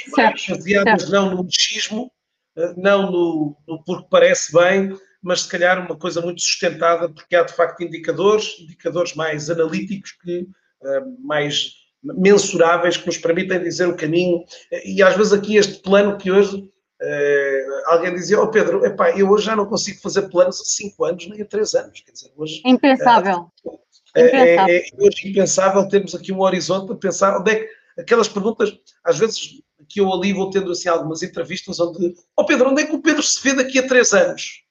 baseadas 0.49 1.07
não 1.07 1.29
no 1.29 1.43
machismo, 1.43 2.12
eh, 2.57 2.73
não 2.75 3.12
no, 3.12 3.57
no, 3.67 3.84
porque 3.84 4.07
parece 4.10 4.51
bem, 4.51 4.97
mas 5.21 5.41
se 5.41 5.49
calhar 5.49 5.86
uma 5.86 5.95
coisa 5.95 6.19
muito 6.19 6.41
sustentada, 6.41 7.07
porque 7.07 7.36
há 7.36 7.43
de 7.43 7.53
facto 7.53 7.84
indicadores, 7.84 8.60
indicadores 8.60 9.13
mais 9.13 9.51
analíticos, 9.51 10.13
que, 10.13 10.47
uh, 10.81 11.17
mais 11.23 11.73
mensuráveis, 12.03 12.97
que 12.97 13.05
nos 13.05 13.19
permitem 13.19 13.62
dizer 13.62 13.86
o 13.86 13.95
caminho. 13.95 14.43
E 14.84 15.03
às 15.03 15.15
vezes 15.15 15.31
aqui 15.31 15.57
este 15.57 15.79
plano 15.84 16.17
que 16.17 16.31
hoje 16.31 16.57
uh, 16.57 17.91
alguém 17.91 18.15
dizia, 18.15 18.41
oh 18.41 18.49
Pedro, 18.49 18.84
epá, 18.84 19.12
eu 19.12 19.29
hoje 19.29 19.45
já 19.45 19.55
não 19.55 19.67
consigo 19.67 20.01
fazer 20.01 20.23
planos 20.23 20.60
a 20.60 20.63
5 20.63 21.05
anos 21.05 21.29
nem 21.29 21.43
a 21.43 21.45
3 21.45 21.75
anos. 21.75 22.01
Quer 22.01 22.13
dizer, 22.13 22.31
hoje, 22.36 22.63
Impensável. 22.65 23.51
Uh, 23.63 23.79
é, 24.15 24.21
é, 24.21 24.78
é, 24.78 24.84
hoje 24.97 25.30
impensável 25.30 25.88
termos 25.88 26.13
aqui 26.13 26.32
um 26.32 26.41
horizonte 26.41 26.91
a 26.91 26.95
pensar 26.95 27.39
onde 27.39 27.52
é 27.52 27.56
que 27.56 27.69
aquelas 27.97 28.28
perguntas, 28.28 28.78
às 29.04 29.17
vezes 29.17 29.62
que 29.88 30.00
eu 30.00 30.12
ali 30.13 30.34
vou 30.34 30.50
tendo 30.50 30.71
assim 30.71 30.89
algumas 30.89 31.21
entrevistas 31.24 31.80
onde, 31.80 32.13
ó 32.36 32.41
oh 32.41 32.45
Pedro, 32.45 32.69
onde 32.69 32.84
é 32.84 32.86
que 32.86 32.95
o 32.95 33.02
Pedro 33.02 33.24
se 33.24 33.41
vê 33.41 33.54
daqui 33.54 33.80
a 33.80 33.88
três 33.88 34.13
anos? 34.13 34.63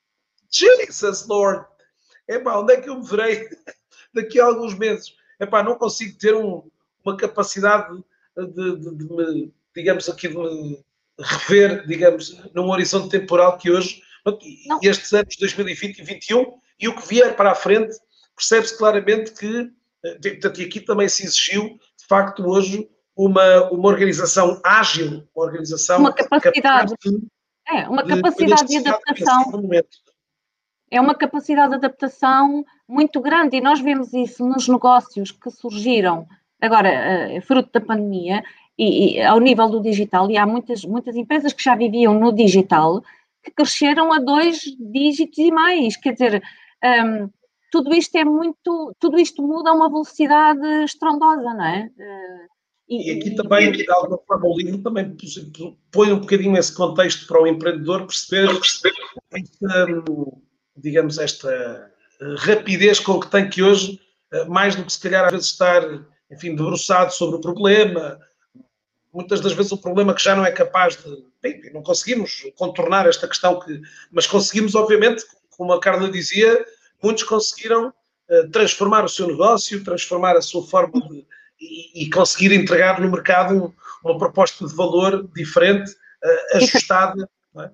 Jesus 0.51 1.27
Lord! 1.27 1.67
Epá, 2.29 2.59
onde 2.59 2.75
é 2.75 2.81
que 2.81 2.89
eu 2.89 2.99
me 2.99 3.07
verei 3.07 3.49
daqui 4.15 4.41
a 4.41 4.47
alguns 4.47 4.75
meses? 4.75 5.15
Epá, 5.39 5.63
não 5.63 5.77
consigo 5.77 6.19
ter 6.19 6.35
um, 6.35 6.63
uma 7.05 7.17
capacidade 7.17 8.03
de, 8.37 8.77
de, 8.77 8.95
de, 8.97 9.05
me, 9.13 9.53
digamos 9.75 10.09
aqui, 10.09 10.29
de 10.29 10.37
me 10.37 10.85
rever, 11.19 11.87
digamos, 11.87 12.41
num 12.55 12.71
horizonte 12.71 13.11
temporal 13.11 13.59
que 13.59 13.71
hoje, 13.71 14.03
estes 14.83 15.13
anos 15.13 15.37
2020 15.37 15.95
e 15.95 16.05
2021 16.05 16.61
e 16.79 16.89
o 16.89 16.97
que 16.97 17.09
vier 17.09 17.37
para 17.37 17.53
a 17.53 17.55
frente 17.55 17.97
percebe-se 18.41 18.77
claramente 18.79 19.33
que, 19.33 19.71
eh, 20.05 20.19
portanto, 20.23 20.61
e 20.61 20.65
aqui 20.65 20.81
também 20.81 21.09
se 21.09 21.25
exigiu, 21.25 21.79
de 21.99 22.07
facto, 22.09 22.47
hoje, 22.47 22.89
uma, 23.15 23.71
uma 23.71 23.89
organização 23.89 24.59
ágil, 24.65 25.29
uma 25.37 25.45
organização 25.45 26.01
uma 26.01 26.13
capacidade, 26.13 26.95
de, 27.05 27.19
é, 27.69 27.87
uma 27.87 28.07
capacidade 28.07 28.67
de, 28.67 28.83
de 28.83 28.89
adaptação. 28.89 29.71
É 30.91 31.01
uma 31.01 31.15
capacidade 31.15 31.71
de 31.71 31.77
adaptação 31.77 32.65
muito 32.89 33.21
grande 33.21 33.59
e 33.59 33.61
nós 33.61 33.81
vemos 33.81 34.13
isso 34.13 34.45
nos 34.45 34.67
negócios 34.67 35.31
que 35.31 35.51
surgiram 35.51 36.27
agora, 36.61 36.89
eh, 36.89 37.41
fruto 37.41 37.71
da 37.73 37.81
pandemia, 37.81 38.43
e, 38.77 39.17
e, 39.17 39.23
ao 39.23 39.39
nível 39.39 39.69
do 39.69 39.81
digital, 39.81 40.31
e 40.31 40.37
há 40.37 40.47
muitas, 40.47 40.85
muitas 40.85 41.15
empresas 41.17 41.53
que 41.53 41.63
já 41.63 41.75
viviam 41.75 42.19
no 42.19 42.33
digital 42.33 43.03
que 43.43 43.51
cresceram 43.51 44.13
a 44.13 44.19
dois 44.19 44.61
dígitos 44.79 45.39
e 45.39 45.51
mais. 45.51 45.97
Quer 45.97 46.13
dizer, 46.13 46.43
um, 46.85 47.31
tudo 47.71 47.95
isto 47.95 48.17
é 48.17 48.25
muito, 48.25 48.95
tudo 48.99 49.19
isto 49.19 49.43
muda 49.43 49.71
a 49.71 49.75
uma 49.75 49.89
velocidade 49.89 50.85
estrondosa, 50.85 51.55
não 51.55 51.65
é? 51.65 51.91
E, 52.89 53.13
e 53.13 53.19
aqui 53.19 53.35
também, 53.37 53.71
de 53.71 53.91
alguma 53.91 54.19
forma, 54.27 54.49
o 54.49 54.57
livro 54.57 54.79
também 54.79 55.17
põe 55.93 56.13
um 56.13 56.19
bocadinho 56.19 56.57
esse 56.57 56.75
contexto 56.75 57.27
para 57.27 57.41
o 57.41 57.47
empreendedor 57.47 58.07
perceber, 58.07 58.51
esta, 59.33 59.87
digamos, 60.77 61.19
esta 61.19 61.93
rapidez 62.39 62.99
com 62.99 63.21
que 63.21 63.31
tem 63.31 63.49
que 63.49 63.63
hoje, 63.63 64.01
mais 64.49 64.75
do 64.75 64.85
que 64.85 64.93
se 64.93 65.01
calhar 65.01 65.25
às 65.27 65.33
vezes 65.33 65.47
estar, 65.47 65.83
enfim, 66.31 66.57
debruçado 66.57 67.13
sobre 67.13 67.37
o 67.37 67.41
problema, 67.41 68.19
muitas 69.13 69.41
das 69.41 69.53
vezes 69.53 69.73
o 69.73 69.79
problema 69.79 70.15
que 70.15 70.23
já 70.23 70.35
não 70.35 70.45
é 70.45 70.51
capaz 70.51 70.97
de, 70.97 71.25
bem, 71.43 71.73
não 71.73 71.83
conseguimos 71.83 72.43
contornar 72.57 73.07
esta 73.07 73.29
questão 73.29 73.59
que, 73.61 73.81
mas 74.11 74.27
conseguimos, 74.27 74.75
obviamente, 74.75 75.25
como 75.51 75.73
a 75.73 75.81
Carla 75.81 76.11
dizia, 76.11 76.65
muitos 77.03 77.25
conseguiram 77.25 77.89
uh, 77.89 78.51
transformar 78.51 79.05
o 79.05 79.09
seu 79.09 79.27
negócio, 79.27 79.85
transformar 79.85 80.37
a 80.37 80.43
sua 80.43 80.63
forma 80.63 81.01
de, 81.09 81.27
e, 81.61 82.05
e 82.05 82.11
conseguir 82.11 82.53
entregar 82.53 83.01
no 83.01 83.11
mercado 83.11 83.75
uma 84.03 84.19
proposta 84.19 84.67
de 84.67 84.75
valor 84.75 85.29
diferente, 85.35 85.91
uh, 85.93 86.57
ajustada. 86.57 87.29
É? 87.59 87.71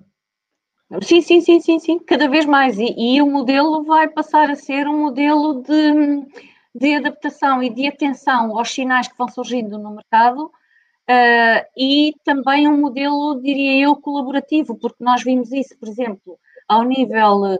Sim, 1.02 1.20
sim, 1.20 1.40
sim, 1.40 1.60
sim, 1.60 1.78
sim, 1.78 1.98
cada 1.98 2.28
vez 2.28 2.46
mais. 2.46 2.78
E, 2.78 2.94
e, 2.96 3.22
o 3.22 3.26
modelo 3.26 3.84
vai 3.84 4.08
passar 4.08 4.50
a 4.50 4.56
ser 4.56 4.86
um 4.86 5.00
modelo 5.00 5.62
de, 5.62 6.26
de 6.74 6.94
adaptação 6.94 7.62
e 7.62 7.70
de 7.70 7.86
atenção 7.86 8.56
aos 8.56 8.70
sinais 8.70 9.08
que 9.08 9.18
vão 9.18 9.28
surgindo 9.28 9.78
no 9.78 9.90
mercado 9.90 10.44
uh, 10.46 11.66
e 11.76 12.14
também 12.24 12.68
um 12.68 12.80
modelo, 12.80 13.40
diria 13.42 13.84
eu, 13.84 13.96
colaborativo, 13.96 14.76
porque 14.76 15.02
nós 15.02 15.22
vimos 15.24 15.50
isso, 15.52 15.76
por 15.78 15.88
exemplo, 15.88 16.38
ao 16.68 16.84
nível 16.84 17.58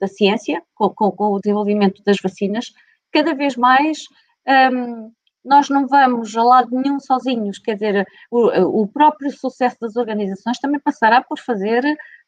da 0.00 0.06
ciência, 0.06 0.62
com, 0.74 0.88
com, 0.90 1.10
com, 1.10 1.32
o 1.32 1.40
desenvolvimento 1.40 2.02
das 2.04 2.18
vacinas, 2.20 2.72
cada 3.12 3.34
vez 3.34 3.56
mais 3.56 4.04
um, 4.72 5.10
nós 5.44 5.68
não 5.68 5.86
vamos 5.86 6.36
a 6.36 6.42
lado 6.42 6.70
nenhum 6.72 6.98
sozinhos, 6.98 7.58
quer 7.58 7.74
dizer, 7.74 8.06
o, 8.30 8.82
o, 8.82 8.88
próprio 8.88 9.30
sucesso 9.30 9.76
das 9.80 9.94
organizações 9.94 10.58
também 10.58 10.80
passará 10.80 11.22
por 11.22 11.38
fazer 11.38 11.82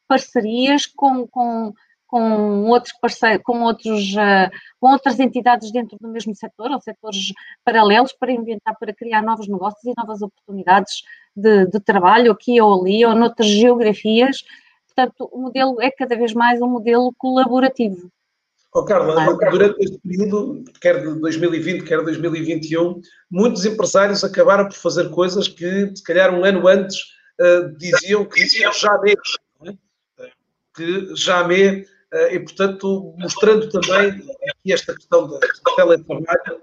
parcerias 0.07 0.85
com, 0.85 1.27
com, 1.27 1.73
com 2.07 2.63
outros 2.65 2.93
parceiros, 2.99 3.43
com, 3.43 3.61
outros, 3.61 4.13
uh, 4.13 4.49
com 4.79 4.91
outras 4.91 5.19
entidades 5.19 5.71
dentro 5.71 5.97
do 6.01 6.07
mesmo 6.07 6.33
setor, 6.33 6.71
ou 6.71 6.81
setores 6.81 7.33
paralelos, 7.63 8.13
para 8.13 8.31
inventar, 8.31 8.75
para 8.79 8.93
criar 8.93 9.21
novos 9.21 9.47
negócios 9.47 9.83
e 9.83 9.93
novas 9.97 10.21
oportunidades 10.21 11.03
de, 11.35 11.67
de 11.67 11.79
trabalho 11.79 12.31
aqui 12.31 12.59
ou 12.61 12.81
ali, 12.81 13.05
ou 13.05 13.13
noutras 13.13 13.49
geografias, 13.49 14.43
portanto, 14.99 15.29
o 15.31 15.39
modelo 15.39 15.81
é 15.81 15.89
cada 15.91 16.15
vez 16.15 16.33
mais 16.33 16.61
um 16.61 16.67
modelo 16.67 17.13
colaborativo. 17.17 18.11
Oh, 18.73 18.83
Carla, 18.83 19.35
durante 19.49 19.83
este 19.83 19.97
período, 19.99 20.63
quer 20.79 21.01
de 21.01 21.19
2020, 21.19 21.83
quer 21.85 21.99
de 21.99 22.05
2021, 22.05 23.01
muitos 23.31 23.65
empresários 23.65 24.23
acabaram 24.23 24.65
por 24.65 24.75
fazer 24.75 25.09
coisas 25.09 25.47
que, 25.47 25.95
se 25.95 26.03
calhar, 26.03 26.33
um 26.33 26.45
ano 26.45 26.67
antes 26.67 26.99
uh, 27.39 27.75
diziam 27.77 28.25
que 28.25 28.43
diziam 28.43 28.71
jamais, 28.73 29.15
é? 29.65 29.73
que 30.75 31.15
jamais 31.15 31.87
e, 32.31 32.39
portanto, 32.39 33.13
mostrando 33.17 33.69
também 33.69 34.09
aqui 34.49 34.73
esta 34.73 34.95
questão 34.95 35.27
da, 35.27 35.39
teletrabalho, 35.75 36.59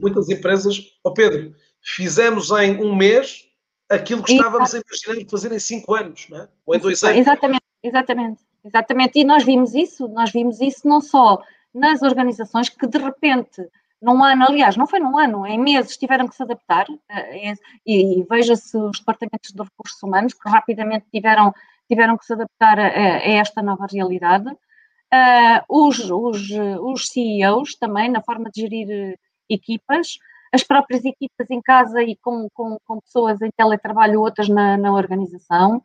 muitas 0.00 0.28
empresas, 0.28 0.78
ó 1.02 1.10
oh 1.10 1.14
Pedro, 1.14 1.54
fizemos 1.80 2.50
em 2.50 2.76
um 2.76 2.94
mês 2.94 3.46
aquilo 3.88 4.22
que 4.22 4.32
estávamos 4.32 4.74
a 4.74 4.80
imaginar 4.80 5.30
fazer 5.30 5.52
em 5.52 5.58
cinco 5.58 5.94
anos, 5.94 6.26
não 6.28 6.42
é? 6.42 6.48
ou 6.64 6.74
em 6.74 6.78
dois 6.78 7.02
anos. 7.02 7.18
Exatamente, 7.18 7.65
exatamente, 7.86 8.42
exatamente. 8.64 9.18
E 9.18 9.24
nós 9.24 9.44
vimos 9.44 9.74
isso, 9.74 10.08
nós 10.08 10.30
vimos 10.30 10.60
isso 10.60 10.86
não 10.86 11.00
só 11.00 11.42
nas 11.74 12.02
organizações 12.02 12.68
que 12.68 12.86
de 12.86 12.98
repente 12.98 13.68
num 14.00 14.22
ano, 14.22 14.44
aliás, 14.48 14.76
não 14.76 14.86
foi 14.86 15.00
num 15.00 15.18
ano, 15.18 15.46
em 15.46 15.58
meses 15.58 15.96
tiveram 15.96 16.28
que 16.28 16.34
se 16.36 16.42
adaptar 16.42 16.86
eh, 17.10 17.54
e, 17.86 18.24
veja-se 18.28 18.76
os 18.76 18.98
departamentos 18.98 19.52
de 19.52 19.62
recursos 19.62 20.02
humanos 20.02 20.34
que 20.34 20.48
rapidamente 20.48 21.06
tiveram, 21.12 21.54
tiveram 21.88 22.16
que 22.18 22.24
se 22.26 22.32
adaptar 22.34 22.78
a, 22.78 22.86
a 22.86 23.28
esta 23.30 23.62
nova 23.62 23.86
realidade. 23.90 24.48
Uh, 24.48 25.62
os, 25.68 25.98
os, 26.10 26.50
os 26.80 27.06
CEOs 27.06 27.76
também, 27.76 28.10
na 28.10 28.20
forma 28.20 28.50
de 28.50 28.60
gerir 28.60 29.18
equipas, 29.48 30.18
as 30.52 30.62
próprias 30.62 31.04
equipas 31.04 31.50
em 31.50 31.62
casa 31.62 32.02
e 32.02 32.16
com, 32.16 32.48
com, 32.52 32.76
com 32.84 33.00
pessoas 33.00 33.40
em 33.40 33.50
teletrabalho, 33.56 34.20
outras 34.20 34.48
na, 34.48 34.76
na 34.76 34.92
organização. 34.92 35.82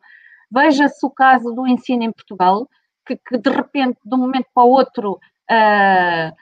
Veja-se 0.52 1.04
o 1.06 1.10
caso 1.10 1.52
do 1.54 1.66
ensino 1.66 2.02
em 2.02 2.12
Portugal, 2.12 2.68
que, 3.06 3.16
que, 3.16 3.38
de 3.38 3.50
repente, 3.50 3.98
de 4.04 4.14
um 4.14 4.18
momento 4.18 4.46
para 4.54 4.64
o 4.64 4.70
outro, 4.70 5.12
uh, 5.14 6.36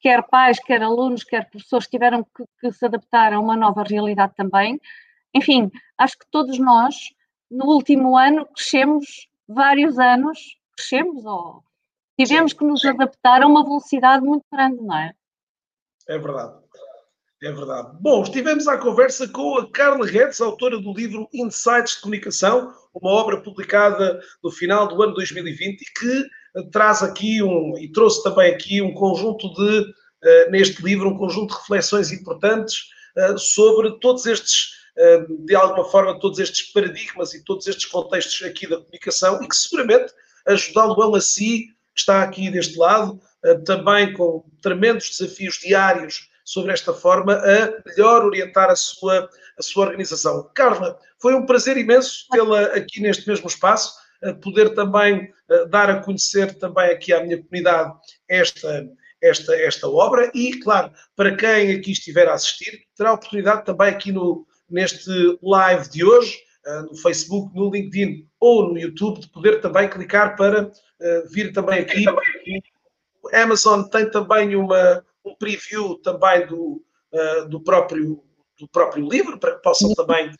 quer 0.00 0.22
pais, 0.28 0.58
quer 0.58 0.82
alunos, 0.82 1.22
quer 1.22 1.48
professores, 1.48 1.86
tiveram 1.86 2.24
que, 2.24 2.44
que, 2.60 2.72
se 2.72 2.84
adaptar 2.84 3.32
a 3.32 3.38
uma 3.38 3.56
nova 3.56 3.84
realidade 3.84 4.34
também. 4.36 4.80
Enfim, 5.32 5.70
acho 5.96 6.18
que 6.18 6.26
todos 6.30 6.58
nós, 6.58 7.14
no 7.48 7.66
último 7.66 8.18
ano, 8.18 8.46
crescemos 8.46 9.28
vários 9.48 9.98
anos, 9.98 10.58
crescemos 10.76 11.24
ou 11.24 11.62
tivemos 12.18 12.52
que 12.52 12.64
nos 12.64 12.84
adaptar 12.84 13.42
a 13.42 13.46
uma 13.46 13.62
velocidade 13.62 14.24
muito 14.24 14.44
grande, 14.52 14.82
não 14.82 14.96
é? 14.96 15.14
É 16.08 16.18
verdade. 16.18 16.60
É 17.42 17.50
verdade. 17.50 17.96
Bom, 18.00 18.22
estivemos 18.22 18.68
à 18.68 18.78
conversa 18.78 19.28
com 19.28 19.58
a 19.58 19.70
Carla 19.70 20.06
Redes, 20.06 20.40
autora 20.40 20.78
do 20.80 20.92
livro 20.92 21.28
Insights 21.32 21.96
de 21.96 22.02
Comunicação, 22.02 22.72
uma 22.94 23.10
obra 23.10 23.40
publicada 23.40 24.20
no 24.42 24.50
final 24.50 24.88
do 24.88 25.02
ano 25.02 25.14
2020 25.14 25.80
e 25.80 25.84
que 25.84 26.70
traz 26.70 27.02
aqui 27.02 27.42
um, 27.42 27.76
e 27.78 27.90
trouxe 27.90 28.22
também 28.22 28.52
aqui 28.52 28.82
um 28.82 28.92
conjunto 28.92 29.52
de, 29.54 29.80
uh, 29.80 30.50
neste 30.50 30.82
livro, 30.82 31.08
um 31.08 31.16
conjunto 31.16 31.54
de 31.54 31.60
reflexões 31.60 32.12
importantes 32.12 32.90
uh, 33.16 33.38
sobre 33.38 33.98
todos 34.00 34.26
estes, 34.26 34.72
uh, 34.98 35.46
de 35.46 35.54
alguma 35.54 35.84
forma, 35.84 36.18
todos 36.20 36.38
estes 36.38 36.70
paradigmas 36.72 37.32
e 37.32 37.44
todos 37.44 37.66
estes 37.66 37.86
contextos 37.86 38.46
aqui 38.46 38.66
da 38.68 38.76
comunicação 38.76 39.42
e 39.42 39.48
que 39.48 39.56
seguramente 39.56 40.12
ajudá-lo 40.46 41.14
a 41.14 41.20
si, 41.20 41.68
que 41.94 42.00
está 42.00 42.22
aqui 42.22 42.50
deste 42.50 42.76
lado, 42.76 43.20
também 43.66 44.14
com 44.14 44.44
tremendos 44.62 45.10
desafios 45.10 45.56
diários 45.56 46.28
sobre 46.44 46.72
esta 46.72 46.92
forma 46.92 47.34
a 47.34 47.88
melhor 47.88 48.24
orientar 48.24 48.70
a 48.70 48.76
sua, 48.76 49.28
a 49.58 49.62
sua 49.62 49.86
organização. 49.86 50.50
Carla, 50.54 50.98
foi 51.20 51.34
um 51.34 51.46
prazer 51.46 51.76
imenso 51.76 52.26
tê-la 52.30 52.62
aqui 52.74 53.00
neste 53.00 53.28
mesmo 53.28 53.46
espaço, 53.46 53.94
poder 54.42 54.74
também 54.74 55.32
dar 55.68 55.90
a 55.90 56.00
conhecer 56.00 56.54
também 56.58 56.90
aqui 56.90 57.12
à 57.12 57.22
minha 57.22 57.42
comunidade 57.42 57.92
esta, 58.28 58.88
esta, 59.20 59.54
esta 59.56 59.88
obra 59.88 60.30
e, 60.34 60.58
claro, 60.60 60.92
para 61.16 61.36
quem 61.36 61.72
aqui 61.72 61.92
estiver 61.92 62.28
a 62.28 62.34
assistir, 62.34 62.82
terá 62.96 63.10
a 63.10 63.14
oportunidade 63.14 63.64
também 63.64 63.88
aqui 63.88 64.12
no, 64.12 64.46
neste 64.70 65.10
live 65.42 65.88
de 65.90 66.04
hoje, 66.04 66.38
no 66.90 66.96
Facebook, 66.96 67.54
no 67.54 67.70
LinkedIn 67.70 68.28
ou 68.38 68.72
no 68.72 68.78
YouTube, 68.78 69.20
de 69.20 69.28
poder 69.28 69.60
também 69.60 69.88
clicar 69.88 70.36
para 70.36 70.70
vir 71.30 71.52
também 71.52 71.80
aqui. 71.80 72.04
Amazon 73.32 73.82
tem 73.84 74.10
também 74.10 74.56
uma, 74.56 75.04
um 75.24 75.34
preview 75.36 75.96
também 75.98 76.46
do, 76.46 76.84
uh, 77.12 77.48
do, 77.48 77.60
próprio, 77.60 78.22
do 78.58 78.68
próprio 78.68 79.08
livro, 79.08 79.38
para 79.38 79.56
que 79.56 79.62
possam 79.62 79.94
também 79.94 80.28
uh, 80.28 80.34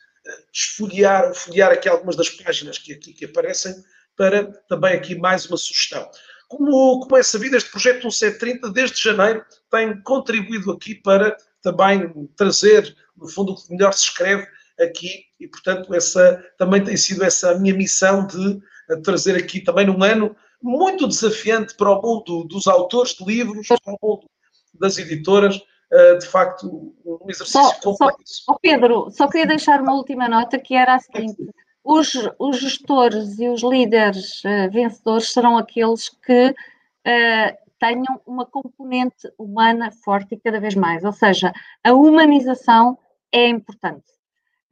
esfolhear, 0.51 1.33
folhear 1.33 1.71
aqui 1.71 1.87
algumas 1.87 2.15
das 2.15 2.29
páginas 2.29 2.77
que 2.77 2.93
aqui 2.93 3.13
que 3.13 3.25
aparecem, 3.25 3.75
para 4.15 4.45
também 4.67 4.93
aqui 4.93 5.15
mais 5.15 5.45
uma 5.45 5.57
sugestão. 5.57 6.07
Como, 6.47 6.99
como 6.99 7.17
é 7.17 7.23
sabido, 7.23 7.55
este 7.55 7.71
projeto 7.71 8.03
1730, 8.03 8.69
desde 8.71 9.01
janeiro, 9.01 9.43
tem 9.71 9.99
contribuído 10.03 10.71
aqui 10.71 10.95
para 10.95 11.35
também 11.61 12.11
trazer, 12.35 12.95
no 13.17 13.27
fundo, 13.27 13.53
o 13.53 13.55
que 13.55 13.71
melhor 13.71 13.93
se 13.93 14.03
escreve 14.03 14.45
aqui, 14.79 15.25
e 15.39 15.47
portanto, 15.47 15.93
essa 15.93 16.43
também 16.57 16.83
tem 16.83 16.97
sido 16.97 17.23
essa 17.23 17.51
a 17.51 17.59
minha 17.59 17.73
missão 17.73 18.27
de 18.27 18.59
uh, 18.91 19.01
trazer 19.01 19.35
aqui 19.35 19.61
também 19.61 19.85
num 19.85 20.03
ano 20.03 20.35
muito 20.61 21.07
desafiante 21.07 21.75
para 21.75 21.91
o 21.91 22.01
mundo 22.01 22.45
dos 22.45 22.67
autores 22.67 23.13
de 23.13 23.25
livros, 23.25 23.67
para 23.67 23.93
o 23.93 23.97
mundo 24.01 24.29
das 24.73 24.97
editoras, 24.97 25.57
uh, 25.57 26.17
de 26.17 26.27
facto, 26.27 26.93
um 27.05 27.29
exercício 27.29 27.61
só, 27.61 27.73
complexo. 27.81 28.43
Só, 28.43 28.53
oh 28.53 28.59
Pedro, 28.59 29.09
só 29.11 29.27
queria 29.27 29.47
deixar 29.47 29.81
uma 29.81 29.93
última 29.93 30.27
nota 30.27 30.57
que 30.59 30.75
era 30.75 30.95
a 30.95 30.99
seguinte: 30.99 31.49
os, 31.83 32.13
os 32.39 32.59
gestores 32.59 33.39
e 33.39 33.49
os 33.49 33.61
líderes 33.61 34.43
uh, 34.43 34.71
vencedores 34.71 35.31
serão 35.31 35.57
aqueles 35.57 36.09
que 36.09 36.49
uh, 36.49 37.63
tenham 37.79 38.21
uma 38.25 38.45
componente 38.45 39.29
humana 39.37 39.91
forte 39.91 40.35
e 40.35 40.39
cada 40.39 40.59
vez 40.59 40.73
mais, 40.73 41.03
ou 41.03 41.11
seja, 41.11 41.53
a 41.83 41.93
humanização 41.93 42.97
é 43.29 43.49
importante 43.49 44.05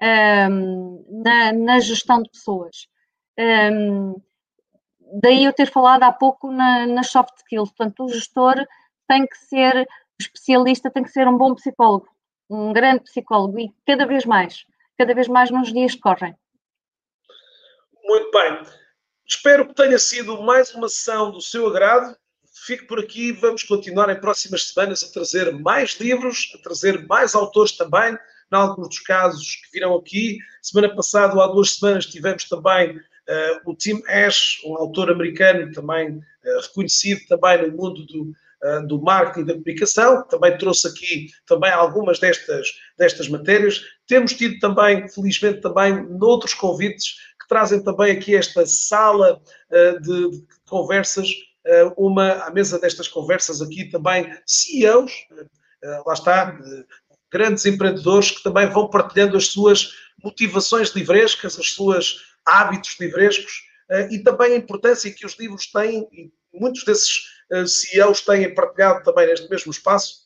um, 0.02 0.06
ehm, 0.06 1.22
na, 1.24 1.52
na, 1.52 1.80
gestão 1.80 2.22
de 2.24 2.30
pessoas. 2.30 2.88
Um, 3.38 3.44
ehm, 3.44 4.16
daí 5.22 5.44
eu 5.44 5.52
ter 5.52 5.70
falado 5.70 6.04
há 6.04 6.12
pouco 6.12 6.52
na, 6.52 6.88
nas 6.88 7.08
soft 7.10 7.36
skills, 7.40 7.72
portanto, 7.72 8.06
o 8.06 8.10
gestor 8.10 8.66
tem 9.12 9.28
que 9.28 9.38
ser 9.38 9.86
especialista, 10.18 10.90
tem 10.90 11.04
que 11.04 11.12
ser 11.12 11.28
um 11.28 11.38
bom 11.38 11.54
psicólogo, 11.54 12.08
um 12.50 12.72
grande 12.72 13.04
psicólogo 13.04 13.60
e 13.60 13.70
cada 13.86 14.06
vez 14.06 14.26
mais, 14.26 14.64
cada 14.98 15.14
vez 15.14 15.28
mais 15.28 15.52
nos 15.52 15.74
dias 15.74 15.96
que 15.96 16.00
correm. 16.00 16.34
Muito 18.06 18.32
bem. 18.32 18.62
Espero 19.28 19.68
que 19.68 19.74
tenha 19.74 20.00
sido 20.00 20.42
mais 20.42 20.74
uma 20.74 20.88
sessão 20.88 21.30
do 21.30 21.42
seu 21.42 21.68
agrado. 21.68 22.16
Fique 22.66 22.86
por 22.86 23.00
aqui, 23.00 23.34
vamos 23.34 23.64
continuar 23.64 24.10
em 24.10 24.20
próximas 24.20 24.70
semanas 24.70 25.04
a 25.04 25.12
trazer 25.12 25.52
mais 25.60 26.00
livros, 26.00 26.54
a 26.56 26.62
trazer 26.64 27.06
mais 27.06 27.36
autores 27.36 27.74
também, 27.74 28.14
em 28.14 28.56
alguns 28.56 28.88
dos 28.88 29.00
casos 29.00 29.58
que 29.58 29.72
virão 29.74 29.96
aqui. 29.96 30.38
Semana 30.62 30.96
passada, 30.96 31.34
ou 31.34 31.42
há 31.42 31.48
duas 31.48 31.76
semanas, 31.76 32.06
tivemos 32.06 32.46
também 32.46 32.96
uh, 32.96 33.70
o 33.70 33.76
Tim 33.76 34.02
Ash, 34.08 34.62
um 34.66 34.78
autor 34.78 35.12
americano 35.12 35.70
também 35.74 36.18
uh, 36.18 36.62
reconhecido 36.62 37.22
também 37.28 37.70
no 37.70 37.76
mundo 37.76 38.06
do, 38.06 38.34
do 38.88 39.02
marketing 39.02 39.46
da 39.46 39.54
comunicação, 39.54 40.24
também 40.28 40.58
trouxe 40.58 40.88
aqui 40.88 41.28
também 41.48 41.72
algumas 41.72 42.20
destas, 42.20 42.68
destas 42.98 43.28
matérias. 43.28 43.82
Temos 44.08 44.34
tido 44.34 44.60
também, 44.60 45.08
felizmente, 45.10 45.62
também 45.62 46.08
noutros 46.10 46.54
convites 46.54 47.16
que 47.42 47.48
trazem 47.48 47.84
também 47.84 48.12
aqui 48.12 48.36
esta 48.36 48.66
sala 48.66 49.42
uh, 49.72 50.02
de, 50.02 50.30
de, 50.30 50.46
conversas, 50.70 51.28
uh, 51.28 51.94
uma 51.98 52.34
à 52.34 52.52
mesa 52.52 52.80
destas 52.80 53.08
conversas 53.08 53.62
aqui 53.62 53.86
também 53.86 54.32
CEOs, 54.46 55.12
lá 56.06 56.14
está, 56.14 56.60
grandes 57.32 57.66
empreendedores 57.66 58.30
que 58.30 58.44
também 58.44 58.70
vão 58.70 58.88
partilhando 58.88 59.36
as 59.36 59.48
suas 59.48 59.92
motivações 60.24 60.90
livrescas, 60.90 61.58
os 61.58 61.74
seus 61.74 62.22
hábitos 62.46 62.96
livrescos 63.00 63.64
e 64.12 64.20
também 64.20 64.54
a 64.54 64.58
importância 64.58 65.12
que 65.12 65.26
os 65.26 65.34
livros 65.40 65.66
têm, 65.72 66.08
e 66.14 66.32
muitos 66.54 66.84
desses 66.84 67.41
CEOs 67.68 68.22
têm 68.22 68.54
partilhado 68.54 69.04
também 69.04 69.28
neste 69.28 69.50
mesmo 69.50 69.72
espaço 69.72 70.22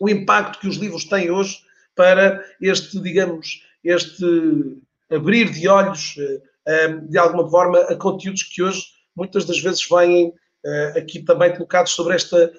o 0.00 0.08
impacto 0.08 0.60
que 0.60 0.68
os 0.68 0.76
livros 0.76 1.04
têm 1.04 1.30
hoje 1.30 1.58
para 1.94 2.44
este, 2.60 3.00
digamos, 3.00 3.62
este 3.82 4.80
abrir 5.10 5.50
de 5.50 5.68
olhos, 5.68 6.14
eh, 6.18 6.42
eh, 6.66 6.88
de 6.88 7.18
alguma 7.18 7.48
forma, 7.48 7.78
a 7.80 7.96
conteúdos 7.96 8.42
que 8.42 8.62
hoje 8.62 8.82
muitas 9.16 9.44
das 9.44 9.58
vezes 9.60 9.86
vêm 9.88 10.32
eh, 10.64 10.94
aqui 10.98 11.22
também 11.22 11.52
colocados 11.52 11.92
sobre 11.92 12.14
esta 12.14 12.52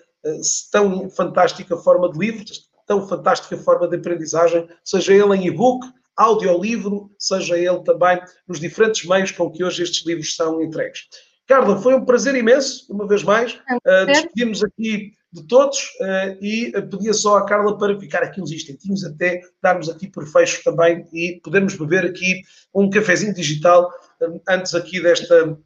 tão 0.69 1.09
fantástica 1.09 1.77
forma 1.77 2.11
de 2.11 2.19
livro, 2.19 2.43
tão 2.85 3.07
fantástica 3.07 3.55
forma 3.55 3.87
de 3.87 3.95
aprendizagem, 3.95 4.67
seja 4.83 5.13
ele 5.13 5.37
em 5.37 5.47
e-book, 5.47 5.87
audiolivro, 6.17 7.09
seja 7.17 7.57
ele 7.57 7.81
também 7.83 8.19
nos 8.45 8.59
diferentes 8.59 9.05
meios 9.05 9.31
com 9.31 9.49
que 9.49 9.63
hoje 9.63 9.83
estes 9.83 10.05
livros 10.05 10.35
são 10.35 10.61
entregues. 10.61 11.07
Carla, 11.50 11.82
foi 11.82 11.95
um 11.95 12.06
prazer 12.06 12.36
imenso, 12.36 12.86
uma 12.93 13.08
vez 13.08 13.24
mais. 13.24 13.54
Uh, 13.54 14.06
despedimos 14.06 14.64
aqui 14.64 15.14
de 15.34 15.47
todos 15.47 15.80
uh, 16.00 16.38
e 16.39 16.72
pedia 16.91 17.12
só 17.12 17.38
à 17.38 17.45
Carla 17.45 17.76
para 17.76 18.00
ficar 18.00 18.22
aqui 18.22 18.39
uns 18.39 18.52
instantinhos 18.52 19.04
até 19.04 19.41
darmos 19.60 19.89
aqui 19.89 20.08
por 20.08 20.28
fecho 20.28 20.64
também 20.64 21.08
e 21.12 21.41
podermos 21.43 21.76
beber 21.76 22.06
aqui 22.06 22.43
um 22.72 22.88
cafezinho 22.88 23.34
digital 23.34 23.91
uh, 24.22 24.39
antes 24.47 24.76
aqui 24.76 25.02
desta. 25.02 25.58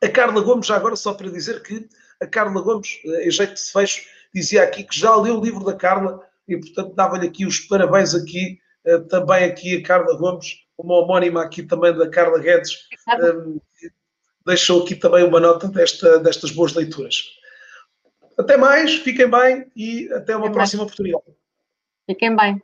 A 0.00 0.08
Carla 0.08 0.40
Gomes, 0.40 0.68
já 0.68 0.76
agora 0.76 0.94
só 0.94 1.12
para 1.12 1.28
dizer 1.28 1.60
que 1.64 1.88
a 2.22 2.26
Carla 2.28 2.62
Gomes, 2.62 3.00
em 3.04 3.30
jeito 3.32 3.54
de 3.54 3.72
fecho, 3.72 4.02
dizia 4.32 4.62
aqui 4.62 4.84
que 4.84 4.96
já 4.96 5.16
leu 5.16 5.40
o 5.40 5.44
livro 5.44 5.64
da 5.64 5.74
Carla 5.74 6.20
e, 6.46 6.56
portanto, 6.56 6.94
dava-lhe 6.94 7.26
aqui 7.26 7.44
os 7.44 7.58
parabéns 7.58 8.14
aqui, 8.14 8.60
também 9.08 9.44
aqui 9.44 9.76
a 9.76 9.82
Carla 9.82 10.16
Gomes, 10.16 10.58
uma 10.78 10.98
homónima 10.98 11.42
aqui 11.42 11.62
também 11.62 11.96
da 11.96 12.08
Carla 12.08 12.38
Guedes 12.38 12.76
deixou 14.46 14.82
aqui 14.82 14.94
também 14.94 15.24
uma 15.24 15.40
nota 15.40 15.68
desta, 15.68 16.18
destas 16.18 16.50
boas 16.50 16.74
leituras. 16.74 17.22
Até 18.36 18.56
mais, 18.56 18.96
fiquem 18.96 19.30
bem 19.30 19.70
e 19.76 20.12
até 20.12 20.36
uma 20.36 20.50
próxima 20.50 20.82
oportunidade. 20.82 21.24
Fiquem 22.06 22.34
bem. 22.34 22.60